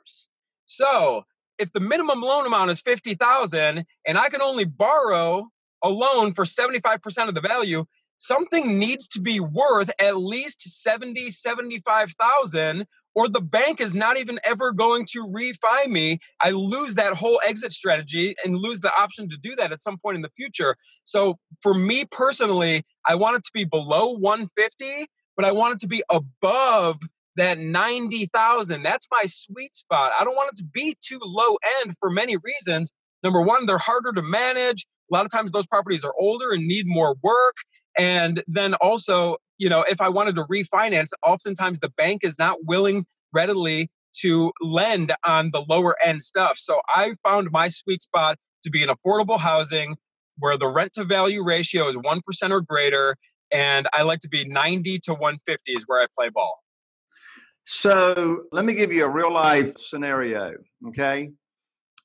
So 0.66 1.24
if 1.60 1.72
the 1.74 1.80
minimum 1.80 2.22
loan 2.22 2.46
amount 2.46 2.72
is 2.72 2.82
50,000 2.82 3.86
and 4.06 4.18
I 4.18 4.30
can 4.30 4.42
only 4.42 4.66
borrow 4.66 5.50
a 5.84 5.90
loan 5.90 6.34
for 6.34 6.46
75% 6.46 7.28
of 7.28 7.36
the 7.36 7.42
value, 7.42 7.86
something 8.18 8.80
needs 8.80 9.08
to 9.10 9.22
be 9.22 9.40
worth 9.40 9.92
at 10.00 10.18
least 10.18 10.62
70, 10.84 11.30
75,000 11.30 12.86
or 13.16 13.28
the 13.28 13.42
bank 13.42 13.82
is 13.82 13.96
not 13.96 14.18
even 14.18 14.40
ever 14.44 14.72
going 14.72 15.04
to 15.08 15.26
refi 15.26 15.88
me. 15.88 16.20
I 16.40 16.52
lose 16.52 16.94
that 16.96 17.14
whole 17.14 17.42
exit 17.44 17.72
strategy 17.72 18.36
and 18.46 18.56
lose 18.56 18.80
the 18.80 18.94
option 18.94 19.28
to 19.30 19.38
do 19.38 19.56
that 19.56 19.72
at 19.72 19.82
some 19.82 19.98
point 19.98 20.18
in 20.18 20.22
the 20.22 20.30
future. 20.36 20.76
So 21.04 21.40
for 21.64 21.74
me 21.74 22.06
personally, 22.06 22.86
I 23.08 23.16
want 23.16 23.38
it 23.38 23.44
to 23.46 23.52
be 23.56 23.64
below 23.64 24.12
150, 24.12 25.08
but 25.36 25.46
I 25.46 25.52
want 25.52 25.74
it 25.74 25.80
to 25.80 25.88
be 25.88 26.04
above 26.12 27.00
that 27.38 27.60
90,000. 27.60 28.84
That's 28.84 29.08
my 29.12 29.24
sweet 29.26 29.74
spot. 29.74 30.12
I 30.20 30.24
don't 30.24 30.36
want 30.36 30.52
it 30.54 30.58
to 30.58 30.66
be 30.66 30.98
too 31.02 31.20
low 31.22 31.58
end 31.82 31.96
for 32.00 32.10
many 32.10 32.38
reasons. 32.38 32.92
Number 33.24 33.42
one, 33.42 33.66
they're 33.66 33.78
harder 33.78 34.12
to 34.12 34.22
manage. 34.22 34.86
A 35.12 35.16
lot 35.16 35.26
of 35.26 35.32
times 35.32 35.52
those 35.52 35.68
properties 35.68 36.04
are 36.04 36.14
older 36.20 36.52
and 36.52 36.68
need 36.68 36.86
more 36.88 37.16
work. 37.24 37.56
And 37.98 38.44
then 38.48 38.74
also, 38.76 39.38
you 39.58 39.70
know, 39.70 39.84
if 39.84 40.02
I 40.02 40.10
wanted 40.10 40.36
to 40.36 40.44
refinance, 40.44 41.10
oftentimes 41.26 41.80
the 41.80 41.90
bank 41.90 42.22
is 42.24 42.38
not 42.38 42.66
willing 42.66 43.06
readily 43.34 43.90
to 44.22 44.52
lend 44.62 45.14
on 45.24 45.52
the 45.52 45.64
lower 45.68 45.96
end 46.04 46.22
stuff. 46.22 46.58
So 46.58 46.82
I 46.88 47.14
found 47.24 47.52
my 47.52 47.68
sweet 47.68 48.02
spot 48.02 48.38
to 48.64 48.70
be 48.70 48.84
in 48.84 48.90
affordable 48.90 49.40
housing 49.40 49.96
where 50.40 50.58
the 50.58 50.68
rent 50.68 50.94
to 50.94 51.04
value 51.04 51.44
ratio 51.44 51.88
is 51.88 51.96
1% 51.96 52.52
or 52.52 52.62
greater. 52.62 53.16
And 53.52 53.88
I 53.94 54.04
like 54.04 54.20
to 54.22 54.30
be 54.30 54.46
90 54.46 55.00
to 55.06 55.14
150 55.14 55.72
is 55.72 55.84
where 55.88 56.02
I 56.02 56.08
play 56.16 56.30
ball. 56.30 56.60
So 57.70 58.44
let 58.54 58.64
me 58.64 58.76
give 58.76 58.94
you 58.94 59.04
a 59.04 59.10
real 59.10 59.34
life 59.34 59.78
scenario, 59.78 60.54
okay? 60.88 61.32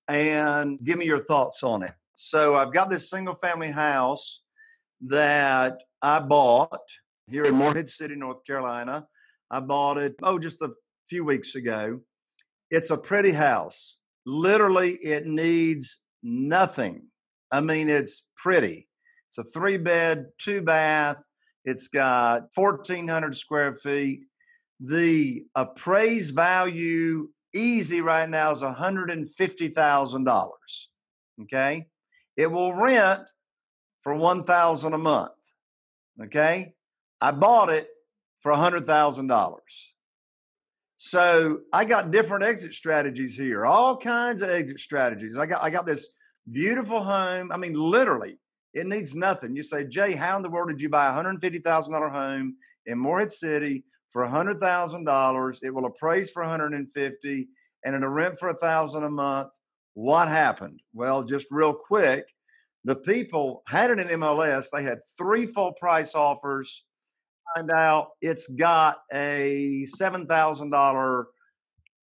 And 0.09 0.77
give 0.83 0.99
me 0.99 1.05
your 1.05 1.23
thoughts 1.23 1.63
on 1.63 1.85
it. 1.85 1.93
So 2.17 2.57
I've 2.57 2.73
got 2.73 2.91
this 2.91 3.09
single 3.09 3.37
family 3.37 3.71
house 3.71 4.43
that 5.03 5.79
I 6.03 6.19
bought 6.19 6.81
here 7.29 7.45
in 7.45 7.55
Morehead 7.55 7.89
City, 7.89 8.17
North 8.17 8.45
Carolina. 8.45 9.07
I 9.53 9.61
bought 9.61 9.99
it, 9.99 10.17
oh, 10.25 10.37
just 10.37 10.63
a 10.63 10.71
few 11.09 11.25
weeks 11.25 11.55
ago. 11.55 12.01
It's 12.73 12.91
a 12.91 12.99
pretty 12.99 13.31
house. 13.31 13.99
Literally, 14.27 14.95
it 14.95 15.29
needs 15.29 16.01
nothing. 16.25 17.07
I 17.53 17.61
mean, 17.61 17.89
it's 17.89 18.27
pretty. 18.37 18.89
It's 19.29 19.39
a 19.39 19.45
three 19.45 19.77
bed, 19.77 20.27
two 20.39 20.61
bath. 20.61 21.23
It's 21.65 21.87
got 21.87 22.49
1,400 22.57 23.37
square 23.37 23.77
feet. 23.77 24.23
The 24.85 25.47
appraised 25.55 26.35
value 26.35 27.29
easy 27.55 28.01
right 28.01 28.29
now 28.29 28.51
is 28.51 28.63
$150,000. 28.63 30.51
Okay. 31.43 31.87
It 32.37 32.51
will 32.51 32.75
rent 32.75 33.21
for 34.01 34.15
1000 34.15 34.93
a 34.93 34.99
month. 34.99 35.31
Okay. 36.21 36.75
I 37.21 37.31
bought 37.31 37.71
it 37.71 37.89
for 38.41 38.51
$100,000. 38.53 39.59
So 40.97 41.61
I 41.73 41.85
got 41.85 42.11
different 42.11 42.45
exit 42.45 42.75
strategies 42.75 43.37
here, 43.37 43.65
all 43.65 43.97
kinds 43.97 44.43
of 44.43 44.51
exit 44.51 44.79
strategies. 44.79 45.37
I 45.37 45.47
got 45.47 45.61
I 45.63 45.69
got 45.69 45.85
this 45.85 46.13
beautiful 46.51 47.03
home. 47.03 47.51
I 47.51 47.57
mean, 47.57 47.73
literally, 47.73 48.39
it 48.73 48.87
needs 48.87 49.15
nothing. 49.15 49.57
You 49.57 49.65
say, 49.65 49.85
Jay, 49.85 50.13
how 50.13 50.37
in 50.37 50.43
the 50.43 50.49
world 50.49 50.69
did 50.69 50.81
you 50.81 50.89
buy 50.89 51.09
a 51.09 51.13
hundred 51.13 51.41
fifty 51.41 51.59
thousand 51.59 51.93
dollar 51.93 52.09
home 52.09 52.55
in 52.87 52.99
Morehead 52.99 53.33
City 53.33 53.83
for 54.13 54.23
a 54.23 54.31
hundred 54.31 54.59
thousand 54.59 55.05
dollars? 55.05 55.61
It 55.63 55.75
will 55.75 55.87
appraise 55.87 56.31
for 56.31 56.43
150 56.43 57.49
and 57.85 57.97
it'll 57.97 58.09
rent 58.09 58.39
for 58.39 58.49
a 58.49 58.55
thousand 58.55 59.05
a 59.05 59.11
month. 59.11 59.53
What 59.95 60.29
happened? 60.29 60.81
Well, 60.95 61.23
just 61.23 61.47
real 61.51 61.75
quick, 61.75 62.27
the 62.85 62.97
people 62.97 63.63
had 63.67 63.91
it 63.91 63.99
in 63.99 64.21
MLS. 64.21 64.67
They 64.73 64.83
had 64.83 65.01
three 65.17 65.47
full 65.47 65.73
price 65.73 66.15
offers. 66.15 66.85
Find 67.55 67.71
out 67.71 68.11
it's 68.21 68.47
got 68.47 68.99
a 69.13 69.87
seven 69.87 70.27
thousand 70.27 70.71
dollar 70.71 71.29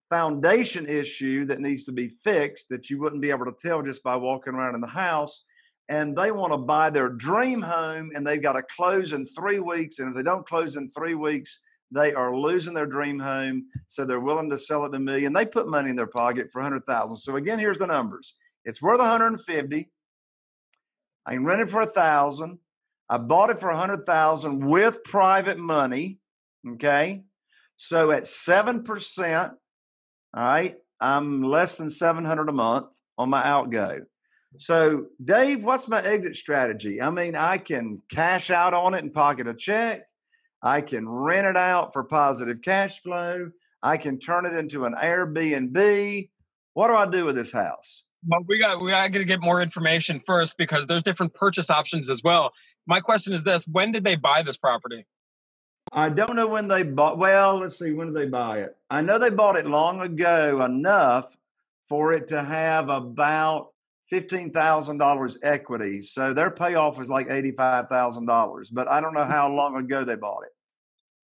foundation 0.09 0.87
issue 0.87 1.45
that 1.45 1.59
needs 1.59 1.83
to 1.85 1.91
be 1.91 2.07
fixed 2.07 2.67
that 2.69 2.89
you 2.89 2.99
wouldn't 2.99 3.21
be 3.21 3.29
able 3.29 3.45
to 3.45 3.55
tell 3.59 3.81
just 3.81 4.03
by 4.03 4.15
walking 4.15 4.53
around 4.53 4.75
in 4.75 4.81
the 4.81 4.87
house. 4.87 5.43
And 5.87 6.15
they 6.15 6.31
want 6.31 6.53
to 6.53 6.57
buy 6.57 6.89
their 6.89 7.09
dream 7.09 7.61
home 7.61 8.11
and 8.15 8.25
they've 8.25 8.41
got 8.41 8.53
to 8.53 8.63
close 8.63 9.13
in 9.13 9.25
three 9.25 9.59
weeks. 9.59 9.99
And 9.99 10.09
if 10.09 10.15
they 10.15 10.23
don't 10.23 10.47
close 10.47 10.75
in 10.75 10.91
three 10.91 11.15
weeks, 11.15 11.61
they 11.91 12.13
are 12.13 12.35
losing 12.35 12.73
their 12.73 12.85
dream 12.85 13.19
home. 13.19 13.67
So 13.87 14.05
they're 14.05 14.19
willing 14.19 14.49
to 14.51 14.57
sell 14.57 14.85
it 14.85 14.91
to 14.91 14.99
me, 14.99 15.25
and 15.25 15.35
They 15.35 15.45
put 15.45 15.67
money 15.67 15.89
in 15.89 15.95
their 15.95 16.07
pocket 16.07 16.51
for 16.51 16.61
100,000. 16.61 17.15
So 17.17 17.35
again, 17.35 17.59
here's 17.59 17.77
the 17.77 17.87
numbers. 17.87 18.35
It's 18.65 18.81
worth 18.81 18.99
150. 18.99 19.89
I 21.25 21.33
can 21.33 21.45
rent 21.45 21.61
it 21.61 21.69
for 21.69 21.81
a 21.81 21.87
thousand. 21.87 22.59
I 23.09 23.17
bought 23.17 23.49
it 23.49 23.59
for 23.59 23.69
a 23.69 23.77
hundred 23.77 24.05
thousand 24.05 24.65
with 24.65 25.03
private 25.03 25.57
money. 25.57 26.19
Okay. 26.67 27.23
So 27.77 28.11
at 28.11 28.27
seven 28.27 28.83
percent, 28.83 29.53
all 30.33 30.43
right, 30.43 30.75
I'm 30.99 31.41
less 31.41 31.77
than 31.77 31.89
700 31.89 32.49
a 32.49 32.51
month 32.51 32.87
on 33.17 33.29
my 33.29 33.43
outgo. 33.43 34.01
So, 34.57 35.07
Dave, 35.23 35.63
what's 35.63 35.87
my 35.87 36.01
exit 36.01 36.35
strategy? 36.35 37.01
I 37.01 37.09
mean, 37.09 37.35
I 37.35 37.57
can 37.57 38.01
cash 38.09 38.49
out 38.49 38.73
on 38.73 38.93
it 38.95 39.03
and 39.03 39.13
pocket 39.13 39.47
a 39.47 39.53
check. 39.53 40.08
I 40.61 40.81
can 40.81 41.07
rent 41.07 41.47
it 41.47 41.57
out 41.57 41.93
for 41.93 42.03
positive 42.03 42.61
cash 42.61 43.01
flow. 43.01 43.51
I 43.81 43.97
can 43.97 44.19
turn 44.19 44.45
it 44.45 44.53
into 44.53 44.85
an 44.85 44.93
Airbnb. 44.93 46.29
What 46.73 46.87
do 46.89 46.95
I 46.95 47.09
do 47.09 47.25
with 47.25 47.35
this 47.35 47.51
house? 47.51 48.03
Well, 48.27 48.41
we 48.47 48.59
got 48.59 48.81
we 48.81 48.91
got 48.91 49.13
to 49.13 49.23
get 49.23 49.39
more 49.41 49.61
information 49.61 50.19
first 50.19 50.57
because 50.57 50.85
there's 50.87 51.03
different 51.03 51.33
purchase 51.33 51.69
options 51.69 52.09
as 52.09 52.21
well. 52.21 52.51
My 52.85 52.99
question 52.99 53.33
is 53.33 53.43
this: 53.43 53.65
When 53.65 53.93
did 53.93 54.03
they 54.03 54.15
buy 54.15 54.41
this 54.41 54.57
property? 54.57 55.05
I 55.93 56.09
don't 56.09 56.35
know 56.35 56.47
when 56.47 56.67
they 56.67 56.83
bought. 56.83 57.17
Well, 57.17 57.59
let's 57.59 57.79
see. 57.79 57.93
When 57.93 58.07
did 58.07 58.15
they 58.15 58.27
buy 58.27 58.59
it? 58.59 58.75
I 58.89 59.01
know 59.01 59.17
they 59.17 59.29
bought 59.29 59.55
it 59.55 59.65
long 59.65 60.01
ago 60.01 60.63
enough 60.63 61.35
for 61.85 62.13
it 62.13 62.27
to 62.27 62.43
have 62.43 62.89
about 62.89 63.69
fifteen 64.09 64.51
thousand 64.51 64.97
dollars 64.97 65.37
equity. 65.43 66.01
So 66.01 66.33
their 66.33 66.51
payoff 66.51 66.97
was 66.97 67.09
like 67.09 67.29
eighty-five 67.29 67.87
thousand 67.89 68.25
dollars. 68.25 68.69
But 68.69 68.89
I 68.89 69.01
don't 69.01 69.13
know 69.13 69.25
how 69.25 69.51
long 69.51 69.75
ago 69.77 70.03
they 70.03 70.15
bought 70.15 70.43
it. 70.43 70.51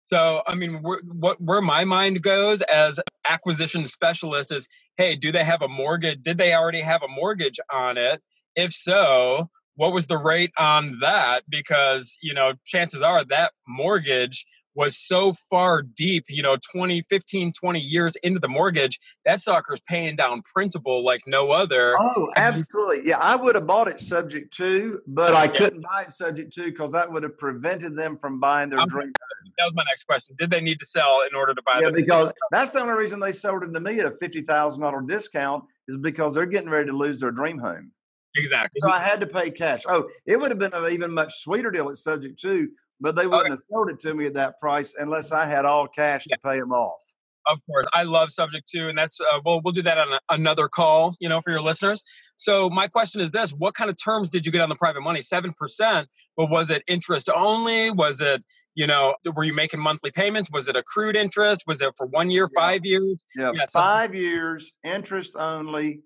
So, 0.07 0.43
I 0.45 0.53
mean, 0.53 0.83
what 0.83 1.41
where 1.41 1.61
my 1.61 1.83
mind 1.83 2.21
goes 2.21 2.61
as 2.61 2.99
acquisition 3.27 3.85
specialist 3.87 4.53
is, 4.53 4.67
hey, 4.97 5.15
do 5.15 5.31
they 5.31 5.43
have 5.43 5.63
a 5.63 5.67
mortgage? 5.67 6.21
Did 6.21 6.37
they 6.37 6.53
already 6.53 6.81
have 6.81 7.01
a 7.01 7.07
mortgage 7.07 7.59
on 7.73 7.97
it? 7.97 8.21
If 8.55 8.71
so, 8.71 9.49
what 9.75 9.93
was 9.93 10.05
the 10.05 10.17
rate 10.17 10.51
on 10.59 10.99
that? 11.01 11.43
Because 11.49 12.15
you 12.21 12.33
know, 12.33 12.53
chances 12.65 13.01
are 13.01 13.25
that 13.25 13.53
mortgage 13.67 14.45
was 14.75 14.98
so 14.98 15.34
far 15.50 15.82
deep, 15.82 16.25
you 16.29 16.44
know, 16.44 16.58
20, 16.72 17.01
15, 17.10 17.51
20 17.53 17.79
years 17.79 18.15
into 18.24 18.39
the 18.39 18.48
mortgage, 18.48 19.00
that 19.25 19.41
sucker's 19.41 19.82
paying 19.82 20.15
down 20.15 20.41
principal 20.44 21.03
like 21.03 21.22
no 21.25 21.51
other. 21.51 21.96
Oh, 21.98 22.32
absolutely. 22.36 23.08
Yeah, 23.08 23.20
I 23.20 23.36
would 23.36 23.55
have 23.55 23.65
bought 23.65 23.88
it 23.88 24.00
subject 24.00 24.53
to, 24.58 25.01
but 25.08 25.34
I 25.34 25.46
yeah. 25.46 25.51
couldn't 25.51 25.82
buy 25.82 26.03
it 26.03 26.12
subject 26.12 26.53
to 26.53 26.65
because 26.65 26.91
that 26.91 27.12
would 27.12 27.24
have 27.24 27.38
prevented 27.38 27.96
them 27.96 28.17
from 28.17 28.39
buying 28.39 28.70
their 28.70 28.86
dream. 28.86 29.12
That 29.58 29.65
was 29.65 29.74
my 29.75 29.84
next 29.89 30.03
question. 30.03 30.36
Did 30.38 30.50
they 30.50 30.62
need 30.62 30.79
to 30.79 30.86
sell 30.86 31.22
in 31.29 31.36
order 31.36 31.53
to 31.53 31.62
buy 31.65 31.79
Yeah, 31.82 31.89
because 31.89 32.32
that's 32.51 32.72
the 32.72 32.82
only 32.82 32.94
reason 32.94 33.20
they 33.20 33.32
sold 33.32 33.63
it 33.63 33.72
to 33.72 33.79
me 33.79 34.00
at 34.00 34.05
a 34.05 34.12
$50,000 34.12 35.08
discount 35.08 35.63
is 35.88 35.98
because 35.98 36.34
they're 36.34 36.46
getting 36.46 36.70
ready 36.70 36.89
to 36.89 36.96
lose 36.96 37.20
their 37.20 37.32
dream 37.32 37.58
home. 37.58 37.91
Exactly. 38.36 38.79
So 38.79 38.91
I 38.91 39.00
had 39.00 39.22
to 39.22 39.27
pay 39.27 39.50
cash. 39.50 39.84
Oh, 39.88 40.10
it 40.25 40.38
would 40.38 40.51
have 40.51 40.60
been 40.60 40.74
an 40.74 40.91
even 40.91 41.13
much 41.13 41.39
sweeter 41.39 41.72
deal 41.72 41.89
at 41.89 41.98
subject 41.98 42.39
to 42.41 42.70
but 42.99 43.15
they 43.15 43.27
wouldn't 43.27 43.45
okay. 43.45 43.51
have 43.53 43.61
sold 43.61 43.89
it 43.89 43.99
to 44.01 44.13
me 44.13 44.25
at 44.25 44.33
that 44.33 44.59
price 44.59 44.95
unless 44.97 45.31
I 45.31 45.45
had 45.45 45.65
all 45.65 45.87
cash 45.87 46.25
yeah. 46.29 46.35
to 46.35 46.41
pay 46.41 46.59
them 46.59 46.71
off. 46.71 46.99
Of 47.47 47.59
course, 47.67 47.85
I 47.93 48.03
love 48.03 48.31
subject 48.31 48.67
to, 48.69 48.89
and 48.89 48.97
that's 48.97 49.19
uh, 49.21 49.39
well, 49.45 49.61
we'll 49.63 49.71
do 49.71 49.83
that 49.83 49.99
on 49.99 50.13
a, 50.13 50.19
another 50.29 50.67
call, 50.67 51.15
you 51.19 51.29
know, 51.29 51.41
for 51.41 51.51
your 51.51 51.61
listeners. 51.61 52.03
So 52.37 52.69
my 52.71 52.87
question 52.87 53.21
is 53.21 53.29
this: 53.29 53.51
What 53.51 53.75
kind 53.75 53.89
of 53.89 53.97
terms 54.03 54.31
did 54.31 54.45
you 54.47 54.51
get 54.51 54.61
on 54.61 54.69
the 54.69 54.75
private 54.75 55.01
money? 55.01 55.21
Seven 55.21 55.53
percent, 55.53 56.07
but 56.35 56.49
was 56.49 56.71
it 56.71 56.81
interest 56.87 57.29
only? 57.29 57.91
Was 57.91 58.19
it, 58.19 58.43
you 58.73 58.87
know, 58.87 59.13
were 59.35 59.43
you 59.43 59.53
making 59.53 59.79
monthly 59.79 60.09
payments? 60.09 60.49
Was 60.51 60.67
it 60.67 60.75
accrued 60.75 61.15
interest? 61.15 61.63
Was 61.67 61.81
it 61.81 61.93
for 61.97 62.07
one 62.07 62.31
year, 62.31 62.49
yeah. 62.51 62.61
five 62.61 62.81
years? 62.83 63.23
Yeah, 63.35 63.51
yeah 63.53 63.65
five 63.71 64.15
years, 64.15 64.71
interest 64.83 65.35
only, 65.35 66.01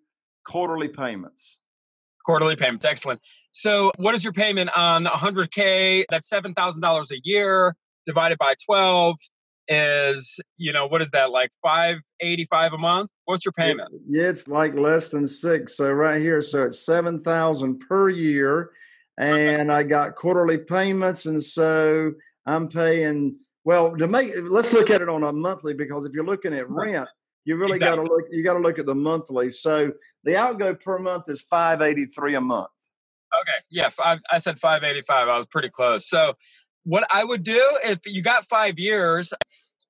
quarterly 0.45 0.89
payments. 0.89 1.59
Quarterly 2.29 2.55
payments, 2.55 2.85
excellent. 2.85 3.19
So, 3.53 3.91
what 3.97 4.13
is 4.13 4.23
your 4.23 4.33
payment 4.33 4.69
on 4.75 5.05
100K? 5.05 6.05
That's 6.11 6.29
$7,000 6.29 7.11
a 7.11 7.15
year 7.23 7.75
divided 8.05 8.37
by 8.37 8.53
12 8.67 9.15
is, 9.67 10.39
you 10.55 10.71
know, 10.71 10.85
what 10.85 11.01
is 11.01 11.09
that 11.09 11.31
like 11.31 11.49
585 11.63 12.73
a 12.73 12.77
month? 12.77 13.09
What's 13.25 13.45
your 13.45 13.53
payment? 13.53 13.89
Yeah, 14.07 14.29
it's 14.29 14.47
like 14.47 14.75
less 14.75 15.09
than 15.09 15.25
six. 15.25 15.75
So, 15.75 15.91
right 15.91 16.21
here, 16.21 16.43
so 16.43 16.65
it's 16.65 16.85
7,000 16.85 17.79
per 17.79 18.09
year. 18.09 18.73
And 19.17 19.71
I 19.71 19.81
got 19.81 20.15
quarterly 20.15 20.59
payments. 20.59 21.25
And 21.25 21.43
so 21.43 22.11
I'm 22.45 22.67
paying, 22.67 23.39
well, 23.63 23.97
to 23.97 24.07
make, 24.07 24.33
let's 24.43 24.71
look 24.71 24.91
at 24.91 25.01
it 25.01 25.09
on 25.09 25.23
a 25.23 25.33
monthly 25.33 25.73
because 25.73 26.05
if 26.05 26.13
you're 26.13 26.23
looking 26.23 26.53
at 26.53 26.69
rent, 26.69 27.09
You 27.45 27.55
really 27.55 27.73
exactly. 27.73 27.97
got 27.97 28.03
to 28.03 28.13
look. 28.13 28.25
You 28.31 28.43
got 28.43 28.53
to 28.53 28.59
look 28.59 28.79
at 28.79 28.85
the 28.85 28.95
monthly. 28.95 29.49
So 29.49 29.91
the 30.23 30.37
outgo 30.37 30.75
per 30.75 30.99
month 30.99 31.29
is 31.29 31.41
five 31.41 31.81
eighty 31.81 32.05
three 32.05 32.35
a 32.35 32.41
month. 32.41 32.69
Okay, 33.41 33.63
yeah, 33.69 33.89
five, 33.89 34.19
I 34.31 34.39
said 34.39 34.59
five 34.59 34.83
eighty 34.83 35.01
five. 35.01 35.27
I 35.27 35.37
was 35.37 35.45
pretty 35.45 35.69
close. 35.69 36.07
So 36.07 36.33
what 36.83 37.05
I 37.11 37.23
would 37.23 37.43
do 37.43 37.77
if 37.83 37.99
you 38.05 38.21
got 38.21 38.47
five 38.49 38.79
years, 38.79 39.33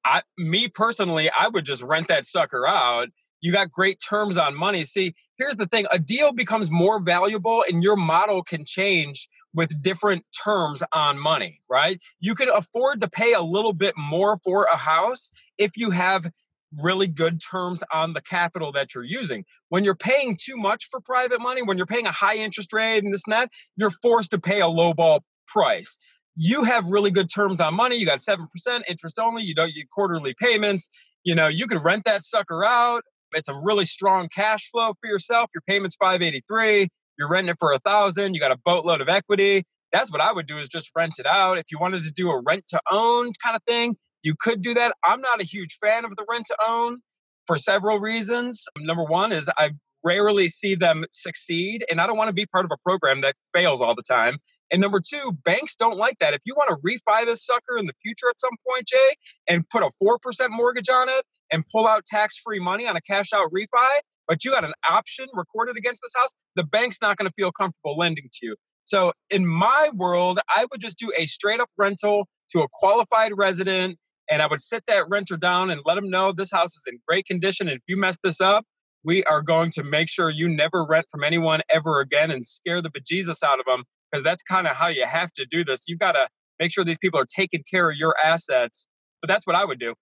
I 0.06 0.22
me 0.38 0.68
personally, 0.68 1.30
I 1.30 1.48
would 1.48 1.66
just 1.66 1.82
rent 1.84 2.08
that 2.10 2.26
sucker 2.26 2.68
out. 2.68 3.10
You 3.42 3.54
got 3.54 3.72
great 3.72 4.02
terms 4.06 4.38
on 4.38 4.54
money. 4.56 4.84
See, 4.84 5.16
here's 5.38 5.56
the 5.56 5.68
thing: 5.68 5.86
a 5.92 6.00
deal 6.00 6.32
becomes 6.34 6.70
more 6.70 7.00
valuable, 7.00 7.64
and 7.70 7.82
your 7.82 7.96
model 7.96 8.44
can 8.44 8.66
change 8.66 9.30
with 9.54 9.82
different 9.82 10.24
terms 10.44 10.84
on 10.92 11.18
money. 11.18 11.62
Right? 11.70 12.00
You 12.20 12.36
can 12.36 12.50
afford 12.50 13.02
to 13.02 13.10
pay 13.10 13.34
a 13.34 13.42
little 13.42 13.74
bit 13.74 13.96
more 13.98 14.38
for 14.44 14.66
a 14.66 14.78
house 14.78 15.32
if 15.58 15.78
you 15.78 15.90
have 15.92 16.30
really 16.78 17.08
good 17.08 17.40
terms 17.40 17.84
on 17.92 18.14
the 18.14 18.22
capital 18.22 18.72
that 18.74 18.94
you're 18.94 19.04
using. 19.04 19.44
When 19.70 19.84
you're 19.84 19.96
paying 19.96 20.38
too 20.40 20.58
much 20.58 20.88
for 20.90 21.00
private 21.00 21.42
money, 21.42 21.62
when 21.62 21.78
you're 21.78 21.86
paying 21.86 22.06
a 22.06 22.12
high 22.12 22.36
interest 22.36 22.72
rate 22.74 23.04
and 23.04 23.14
this 23.14 23.24
and 23.26 23.34
that, 23.34 23.50
you're 23.76 23.92
forced 24.02 24.32
to 24.32 24.40
pay 24.40 24.62
a 24.62 24.68
low 24.68 24.94
ball 24.94 25.24
price. 25.48 25.98
You 26.36 26.64
have 26.64 26.86
really 26.90 27.12
good 27.12 27.30
terms 27.34 27.60
on 27.60 27.74
money. 27.74 27.96
You 27.98 28.06
got 28.06 28.20
7% 28.20 28.48
interest 28.88 29.20
only. 29.20 29.44
You 29.44 29.56
don't 29.56 29.74
get 29.74 29.90
quarterly 29.94 30.36
payments. 30.40 30.90
You 31.24 31.36
know, 31.36 31.48
you 31.48 31.68
could 31.68 31.84
rent 31.84 32.06
that 32.06 32.24
sucker 32.24 32.64
out. 32.64 33.04
It's 33.34 33.50
a 33.50 33.60
really 33.64 33.86
strong 33.86 34.30
cash 34.34 34.70
flow 34.72 34.94
for 35.02 35.08
yourself. 35.08 35.50
Your 35.54 35.62
payment's 35.68 35.96
583. 35.96 36.88
You're 37.18 37.30
renting 37.30 37.52
it 37.52 37.58
for 37.60 37.74
a 37.74 37.80
thousand. 37.80 38.34
You 38.34 38.40
got 38.40 38.52
a 38.52 38.58
boatload 38.64 39.02
of 39.02 39.10
equity. 39.10 39.66
That's 39.92 40.12
what 40.12 40.22
I 40.22 40.32
would 40.32 40.48
do 40.48 40.58
is 40.60 40.70
just 40.70 40.92
rent 40.96 41.16
it 41.20 41.26
out. 41.26 41.58
If 41.58 41.66
you 41.72 41.80
wanted 41.80 42.04
to 42.04 42.12
do 42.12 42.30
a 42.30 42.42
rent 42.42 42.64
to 42.70 42.80
own 42.92 43.34
kind 43.44 43.56
of 43.56 43.64
thing, 43.68 43.98
you 44.24 44.36
could 44.40 44.62
do 44.62 44.74
that. 44.74 44.94
I'm 45.04 45.22
not 45.22 45.42
a 45.42 45.46
huge 45.46 45.78
fan 45.82 46.06
of 46.06 46.16
the 46.16 46.26
rent 46.30 46.48
to 46.48 46.58
own 46.66 47.00
for 47.48 47.58
several 47.58 48.00
reasons. 48.00 48.66
Number 48.80 49.04
one 49.04 49.32
is 49.32 49.50
I 49.58 49.72
rarely 50.04 50.50
see 50.50 50.76
them 50.76 51.06
succeed, 51.12 51.86
and 51.90 52.00
I 52.00 52.08
don't 52.08 52.18
want 52.18 52.30
to 52.30 52.34
be 52.34 52.46
part 52.46 52.66
of 52.66 52.72
a 52.72 52.78
program 52.84 53.22
that 53.22 53.36
fails 53.54 53.82
all 53.82 53.96
the 53.96 54.04
time. 54.04 54.38
And 54.72 54.82
number 54.82 55.02
two, 55.02 55.32
banks 55.44 55.76
don't 55.76 55.98
like 55.98 56.18
that. 56.20 56.34
If 56.34 56.42
you 56.46 56.54
want 56.56 56.70
to 56.70 56.76
refi 56.88 57.26
this 57.26 57.44
sucker 57.44 57.78
in 57.78 57.86
the 57.88 57.94
future 58.04 58.30
at 58.30 58.40
some 58.40 58.56
point, 58.68 58.88
Jay, 58.88 59.16
and 59.48 59.68
put 59.70 59.82
a 59.82 59.90
4% 60.02 60.18
mortgage 60.52 60.90
on 60.90 61.10
it 61.10 61.26
and 61.52 61.64
pull 61.72 61.88
out 61.88 62.06
tax 62.06 62.38
free 62.38 62.60
money 62.60 62.88
on 62.88 62.96
a 62.96 63.02
cash 63.02 63.34
out 63.34 63.52
refi, 63.52 64.00
but 64.28 64.46
you 64.46 64.52
got 64.52 64.64
an 64.64 64.74
option 64.88 65.26
recorded 65.34 65.76
against 65.76 66.02
this 66.04 66.12
house, 66.16 66.30
the 66.56 66.64
bank's 66.64 67.00
not 67.02 67.18
going 67.18 67.28
to 67.28 67.34
feel 67.34 67.52
comfortable 67.52 67.98
lending 67.98 68.30
to 68.32 68.46
you. 68.46 68.56
So 68.84 69.12
in 69.30 69.46
my 69.46 69.90
world, 69.94 70.40
I 70.48 70.66
would 70.72 70.82
just 70.82 71.00
do 71.00 71.12
a 71.18 71.26
straight 71.26 71.60
up 71.60 71.70
rental 71.78 72.28
to 72.52 72.62
a 72.62 72.68
qualified 72.72 73.32
resident 73.36 73.98
and 74.30 74.42
I 74.42 74.48
would 74.48 74.60
sit 74.60 74.84
that 74.88 75.10
renter 75.10 75.38
down 75.38 75.70
and 75.70 75.82
let 75.86 75.96
them 75.96 76.10
know 76.10 76.32
this 76.32 76.52
house 76.52 76.76
is 76.76 76.84
in 76.88 77.00
great 77.08 77.26
condition. 77.26 77.68
And 77.68 77.78
if 77.78 77.84
you 77.88 77.98
mess 77.98 78.18
this 78.24 78.40
up, 78.40 78.66
we 79.04 79.24
are 79.26 79.42
going 79.42 79.72
to 79.72 79.84
make 79.84 80.10
sure 80.10 80.30
you 80.30 80.48
never 80.48 80.86
rent 80.86 81.08
from 81.10 81.24
anyone 81.24 81.62
ever 81.70 82.02
again 82.02 82.32
and 82.32 82.46
scare 82.46 82.82
the 82.82 82.90
bejesus 82.90 83.44
out 83.44 83.60
of 83.60 83.66
them 83.66 83.84
because 84.12 84.24
that's 84.24 84.44
kind 84.44 84.68
of 84.68 84.76
how 84.76 84.88
you 84.88 85.06
have 85.06 85.34
to 85.34 85.46
do 85.46 85.64
this. 85.64 85.84
You've 85.88 86.00
got 86.00 86.14
to 86.14 86.28
make 86.60 86.72
sure 86.72 86.84
these 86.84 86.98
people 86.98 87.20
are 87.20 87.26
taking 87.26 87.64
care 87.70 87.90
of 87.90 87.98
your 87.98 88.16
assets. 88.24 88.88
But 89.22 89.28
that's 89.28 89.48
what 89.48 89.56
I 89.56 89.66
would 89.66 89.80
do. 89.80 89.94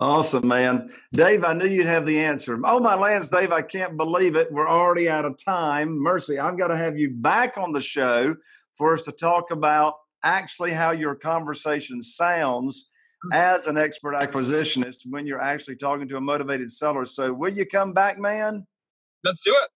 Awesome, 0.00 0.48
man. 0.48 0.90
Dave, 1.12 1.44
I 1.44 1.52
knew 1.52 1.68
you'd 1.68 1.86
have 1.86 2.04
the 2.04 2.18
answer. 2.18 2.58
Oh, 2.64 2.80
my 2.80 2.96
lands, 2.96 3.30
Dave, 3.30 3.52
I 3.52 3.62
can't 3.62 3.96
believe 3.96 4.34
it. 4.34 4.52
We're 4.52 4.68
already 4.68 5.08
out 5.08 5.24
of 5.24 5.38
time. 5.42 5.96
Mercy, 5.96 6.38
I've 6.38 6.58
got 6.58 6.68
to 6.68 6.76
have 6.76 6.98
you 6.98 7.10
back 7.10 7.56
on 7.56 7.72
the 7.72 7.80
show 7.80 8.34
for 8.76 8.94
us 8.94 9.02
to 9.02 9.12
talk 9.12 9.52
about 9.52 9.94
actually 10.24 10.72
how 10.72 10.90
your 10.90 11.14
conversation 11.14 12.02
sounds 12.02 12.90
as 13.32 13.66
an 13.66 13.76
expert 13.76 14.14
acquisitionist 14.14 15.02
when 15.08 15.26
you're 15.26 15.40
actually 15.40 15.76
talking 15.76 16.08
to 16.08 16.16
a 16.16 16.20
motivated 16.20 16.70
seller. 16.70 17.06
So, 17.06 17.32
will 17.32 17.52
you 17.52 17.66
come 17.66 17.92
back, 17.92 18.18
man? 18.18 18.66
Let's 19.24 19.40
do 19.42 19.52
it. 19.52 19.70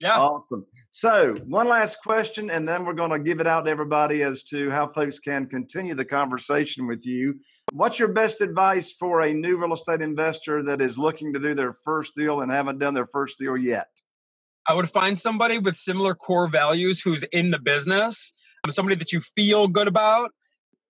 Yeah. 0.00 0.18
Awesome. 0.18 0.64
So, 0.90 1.34
one 1.46 1.68
last 1.68 2.02
question, 2.02 2.50
and 2.50 2.66
then 2.66 2.84
we're 2.84 2.94
going 2.94 3.10
to 3.10 3.18
give 3.18 3.38
it 3.38 3.46
out 3.46 3.66
to 3.66 3.70
everybody 3.70 4.22
as 4.22 4.42
to 4.44 4.70
how 4.70 4.88
folks 4.88 5.18
can 5.18 5.46
continue 5.46 5.94
the 5.94 6.04
conversation 6.04 6.86
with 6.86 7.04
you. 7.04 7.38
What's 7.72 7.98
your 7.98 8.08
best 8.08 8.40
advice 8.40 8.92
for 8.92 9.20
a 9.20 9.32
new 9.32 9.56
real 9.56 9.74
estate 9.74 10.00
investor 10.00 10.62
that 10.64 10.80
is 10.80 10.98
looking 10.98 11.32
to 11.32 11.38
do 11.38 11.54
their 11.54 11.74
first 11.84 12.16
deal 12.16 12.40
and 12.40 12.50
haven't 12.50 12.78
done 12.78 12.94
their 12.94 13.06
first 13.06 13.38
deal 13.38 13.56
yet? 13.56 13.88
I 14.66 14.74
would 14.74 14.90
find 14.90 15.16
somebody 15.16 15.58
with 15.58 15.76
similar 15.76 16.14
core 16.14 16.48
values 16.48 17.00
who's 17.00 17.22
in 17.32 17.50
the 17.50 17.58
business, 17.58 18.32
somebody 18.70 18.96
that 18.96 19.12
you 19.12 19.20
feel 19.20 19.68
good 19.68 19.86
about, 19.86 20.30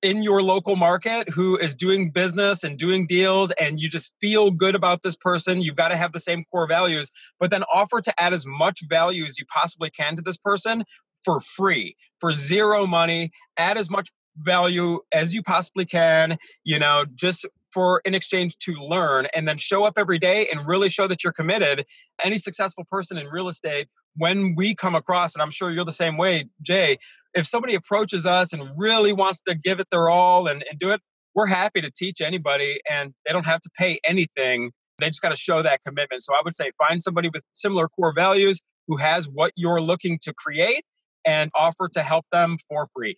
in 0.02 0.22
your 0.22 0.42
local 0.42 0.76
market 0.76 1.28
who 1.28 1.56
is 1.58 1.74
doing 1.74 2.10
business 2.10 2.64
and 2.64 2.78
doing 2.78 3.06
deals 3.06 3.50
and 3.52 3.80
you 3.80 3.88
just 3.88 4.12
feel 4.20 4.50
good 4.50 4.74
about 4.74 5.02
this 5.02 5.16
person 5.16 5.60
you've 5.60 5.76
got 5.76 5.88
to 5.88 5.96
have 5.96 6.12
the 6.12 6.20
same 6.20 6.44
core 6.50 6.66
values 6.66 7.10
but 7.38 7.50
then 7.50 7.62
offer 7.72 8.00
to 8.00 8.20
add 8.20 8.32
as 8.32 8.46
much 8.46 8.80
value 8.88 9.24
as 9.24 9.38
you 9.38 9.44
possibly 9.46 9.90
can 9.90 10.16
to 10.16 10.22
this 10.22 10.36
person 10.36 10.84
for 11.22 11.38
free 11.40 11.96
for 12.18 12.32
zero 12.32 12.86
money 12.86 13.30
add 13.58 13.76
as 13.76 13.90
much 13.90 14.10
value 14.38 15.00
as 15.12 15.34
you 15.34 15.42
possibly 15.42 15.84
can 15.84 16.38
you 16.64 16.78
know 16.78 17.04
just 17.14 17.46
for 17.72 18.00
in 18.04 18.14
exchange 18.14 18.56
to 18.58 18.72
learn 18.72 19.26
and 19.34 19.46
then 19.46 19.56
show 19.56 19.84
up 19.84 19.94
every 19.96 20.18
day 20.18 20.48
and 20.50 20.66
really 20.66 20.88
show 20.88 21.06
that 21.06 21.22
you're 21.22 21.32
committed. 21.32 21.86
Any 22.24 22.36
successful 22.36 22.84
person 22.90 23.16
in 23.16 23.28
real 23.28 23.46
estate 23.46 23.86
when 24.16 24.54
we 24.56 24.74
come 24.74 24.94
across 24.94 25.34
and 25.34 25.42
i'm 25.42 25.50
sure 25.50 25.70
you're 25.70 25.84
the 25.84 25.92
same 25.92 26.16
way 26.16 26.48
jay 26.62 26.98
if 27.34 27.46
somebody 27.46 27.74
approaches 27.74 28.26
us 28.26 28.52
and 28.52 28.68
really 28.76 29.12
wants 29.12 29.40
to 29.42 29.54
give 29.54 29.80
it 29.80 29.86
their 29.90 30.08
all 30.08 30.46
and, 30.48 30.64
and 30.70 30.78
do 30.78 30.90
it, 30.90 31.00
we're 31.34 31.46
happy 31.46 31.80
to 31.80 31.90
teach 31.90 32.20
anybody 32.20 32.80
and 32.90 33.14
they 33.24 33.32
don't 33.32 33.46
have 33.46 33.60
to 33.60 33.70
pay 33.78 34.00
anything. 34.04 34.72
They 34.98 35.08
just 35.08 35.22
got 35.22 35.30
to 35.30 35.36
show 35.36 35.62
that 35.62 35.80
commitment. 35.86 36.22
So 36.22 36.34
I 36.34 36.40
would 36.44 36.54
say 36.54 36.72
find 36.76 37.02
somebody 37.02 37.30
with 37.32 37.44
similar 37.52 37.88
core 37.88 38.12
values 38.14 38.60
who 38.88 38.96
has 38.96 39.28
what 39.28 39.52
you're 39.56 39.80
looking 39.80 40.18
to 40.22 40.34
create 40.34 40.84
and 41.24 41.50
offer 41.54 41.88
to 41.92 42.02
help 42.02 42.26
them 42.32 42.56
for 42.68 42.86
free. 42.94 43.16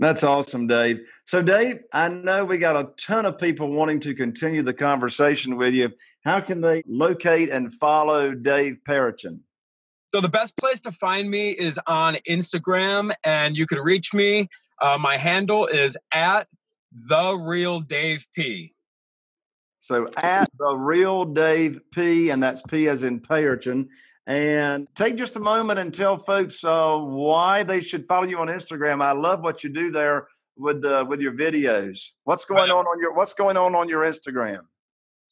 That's 0.00 0.22
awesome, 0.22 0.68
Dave. 0.68 1.00
So, 1.24 1.42
Dave, 1.42 1.80
I 1.92 2.08
know 2.08 2.44
we 2.44 2.58
got 2.58 2.76
a 2.76 2.90
ton 3.04 3.26
of 3.26 3.36
people 3.36 3.72
wanting 3.72 3.98
to 4.00 4.14
continue 4.14 4.62
the 4.62 4.72
conversation 4.72 5.56
with 5.56 5.74
you. 5.74 5.90
How 6.24 6.40
can 6.40 6.60
they 6.60 6.84
locate 6.86 7.50
and 7.50 7.74
follow 7.74 8.32
Dave 8.32 8.76
Payerchin? 8.88 9.40
So 10.08 10.20
the 10.20 10.28
best 10.28 10.56
place 10.56 10.80
to 10.80 10.92
find 10.92 11.30
me 11.30 11.50
is 11.50 11.78
on 11.86 12.16
Instagram, 12.28 13.14
and 13.24 13.56
you 13.56 13.66
can 13.66 13.78
reach 13.78 14.14
me. 14.14 14.48
Uh, 14.80 14.96
my 14.96 15.16
handle 15.16 15.66
is 15.66 15.98
at 16.12 16.48
the 16.92 17.34
real 17.34 17.80
Dave 17.80 18.26
P. 18.34 18.74
So 19.78 20.08
at 20.16 20.50
the 20.58 20.76
real 20.76 21.24
Dave 21.24 21.80
P, 21.92 22.30
and 22.30 22.42
that's 22.42 22.62
P 22.62 22.88
as 22.88 23.02
in 23.02 23.20
Payerchin. 23.20 23.88
And 24.26 24.86
take 24.94 25.16
just 25.16 25.36
a 25.36 25.40
moment 25.40 25.78
and 25.78 25.94
tell 25.94 26.16
folks 26.16 26.62
uh, 26.64 26.98
why 26.98 27.62
they 27.62 27.80
should 27.80 28.06
follow 28.06 28.26
you 28.26 28.38
on 28.38 28.48
Instagram. 28.48 29.02
I 29.02 29.12
love 29.12 29.40
what 29.40 29.62
you 29.62 29.70
do 29.70 29.90
there 29.90 30.26
with 30.56 30.82
the 30.82 31.04
with 31.08 31.20
your 31.20 31.32
videos. 31.32 32.10
What's 32.24 32.44
going 32.44 32.70
on 32.70 32.84
on 32.84 33.00
your 33.00 33.14
What's 33.14 33.34
going 33.34 33.56
on 33.56 33.74
on 33.74 33.88
your 33.88 34.02
Instagram? 34.02 34.60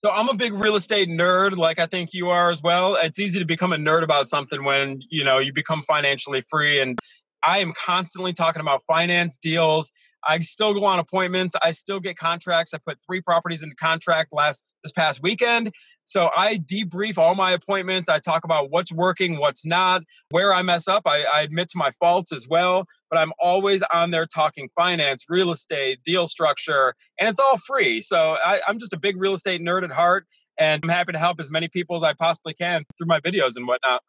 So 0.04 0.10
I'm 0.10 0.28
a 0.28 0.34
big 0.34 0.52
real 0.52 0.76
estate 0.76 1.08
nerd, 1.08 1.56
like 1.56 1.78
I 1.78 1.86
think 1.86 2.10
you 2.12 2.28
are 2.28 2.50
as 2.50 2.62
well. 2.62 2.96
It's 2.96 3.18
easy 3.18 3.38
to 3.38 3.44
become 3.44 3.72
a 3.72 3.76
nerd 3.76 4.02
about 4.02 4.28
something 4.28 4.62
when 4.62 5.00
you 5.10 5.24
know 5.24 5.38
you 5.38 5.52
become 5.52 5.82
financially 5.82 6.44
free, 6.50 6.80
and 6.80 6.98
I 7.44 7.58
am 7.58 7.72
constantly 7.72 8.32
talking 8.32 8.60
about 8.60 8.82
finance 8.86 9.38
deals. 9.38 9.90
I 10.26 10.40
still 10.40 10.74
go 10.74 10.84
on 10.84 10.98
appointments. 10.98 11.54
I 11.62 11.70
still 11.70 12.00
get 12.00 12.16
contracts. 12.16 12.74
I 12.74 12.78
put 12.78 12.98
three 13.06 13.20
properties 13.20 13.62
into 13.62 13.74
contract 13.76 14.32
last 14.32 14.64
this 14.82 14.92
past 14.92 15.22
weekend. 15.22 15.72
So 16.04 16.30
I 16.36 16.58
debrief 16.58 17.18
all 17.18 17.34
my 17.34 17.52
appointments. 17.52 18.08
I 18.08 18.20
talk 18.20 18.44
about 18.44 18.70
what's 18.70 18.92
working, 18.92 19.38
what's 19.38 19.66
not, 19.66 20.02
where 20.30 20.54
I 20.54 20.62
mess 20.62 20.86
up. 20.86 21.02
I, 21.06 21.24
I 21.24 21.42
admit 21.42 21.68
to 21.70 21.78
my 21.78 21.90
faults 21.98 22.32
as 22.32 22.46
well. 22.48 22.86
But 23.10 23.18
I'm 23.18 23.32
always 23.40 23.82
on 23.92 24.10
there 24.10 24.26
talking 24.26 24.68
finance, 24.74 25.24
real 25.28 25.50
estate, 25.50 25.98
deal 26.04 26.26
structure, 26.26 26.94
and 27.18 27.28
it's 27.28 27.40
all 27.40 27.56
free. 27.58 28.00
So 28.00 28.36
I, 28.44 28.60
I'm 28.66 28.78
just 28.78 28.92
a 28.92 28.98
big 28.98 29.20
real 29.20 29.34
estate 29.34 29.60
nerd 29.60 29.84
at 29.84 29.90
heart, 29.90 30.26
and 30.58 30.82
I'm 30.82 30.90
happy 30.90 31.12
to 31.12 31.18
help 31.18 31.40
as 31.40 31.50
many 31.50 31.68
people 31.68 31.96
as 31.96 32.02
I 32.02 32.12
possibly 32.14 32.54
can 32.54 32.84
through 32.98 33.06
my 33.06 33.20
videos 33.20 33.52
and 33.56 33.66
whatnot. 33.66 34.02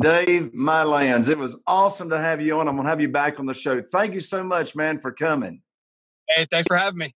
Dave 0.00 0.50
Mylands, 0.52 1.28
it 1.28 1.38
was 1.38 1.56
awesome 1.66 2.10
to 2.10 2.18
have 2.18 2.40
you 2.40 2.58
on. 2.58 2.66
I'm 2.66 2.74
going 2.74 2.84
to 2.84 2.90
have 2.90 3.00
you 3.00 3.08
back 3.08 3.38
on 3.38 3.46
the 3.46 3.54
show. 3.54 3.80
Thank 3.80 4.14
you 4.14 4.20
so 4.20 4.42
much, 4.42 4.74
man, 4.74 4.98
for 4.98 5.12
coming. 5.12 5.62
Hey, 6.28 6.46
thanks 6.50 6.66
for 6.66 6.76
having 6.76 6.98
me. 6.98 7.14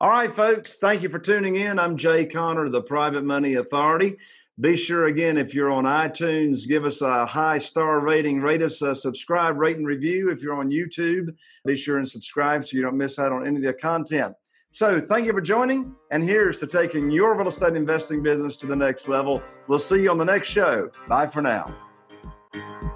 All 0.00 0.10
right, 0.10 0.30
folks, 0.30 0.76
thank 0.76 1.02
you 1.02 1.08
for 1.08 1.18
tuning 1.18 1.54
in. 1.54 1.78
I'm 1.78 1.96
Jay 1.96 2.26
Conner, 2.26 2.68
the 2.68 2.82
Private 2.82 3.24
Money 3.24 3.54
Authority. 3.54 4.16
Be 4.60 4.76
sure, 4.76 5.06
again, 5.06 5.38
if 5.38 5.54
you're 5.54 5.70
on 5.70 5.84
iTunes, 5.84 6.68
give 6.68 6.84
us 6.84 7.00
a 7.00 7.24
high 7.24 7.58
star 7.58 8.00
rating, 8.00 8.40
rate 8.40 8.62
us, 8.62 8.82
a 8.82 8.94
subscribe, 8.94 9.56
rate, 9.56 9.78
and 9.78 9.86
review. 9.86 10.30
If 10.30 10.42
you're 10.42 10.54
on 10.54 10.70
YouTube, 10.70 11.34
be 11.64 11.76
sure 11.76 11.96
and 11.96 12.08
subscribe 12.08 12.64
so 12.64 12.76
you 12.76 12.82
don't 12.82 12.98
miss 12.98 13.18
out 13.18 13.32
on 13.32 13.46
any 13.46 13.56
of 13.56 13.62
the 13.62 13.72
content. 13.72 14.34
So, 14.70 15.00
thank 15.00 15.26
you 15.26 15.32
for 15.32 15.40
joining. 15.40 15.96
And 16.10 16.22
here's 16.22 16.58
to 16.58 16.66
taking 16.66 17.10
your 17.10 17.34
real 17.36 17.48
estate 17.48 17.74
investing 17.74 18.22
business 18.22 18.56
to 18.58 18.66
the 18.66 18.76
next 18.76 19.08
level. 19.08 19.42
We'll 19.68 19.78
see 19.78 20.02
you 20.02 20.10
on 20.10 20.18
the 20.18 20.24
next 20.24 20.48
show. 20.48 20.90
Bye 21.08 21.28
for 21.28 21.40
now 21.40 21.74
thank 22.54 22.82
you 22.82 22.93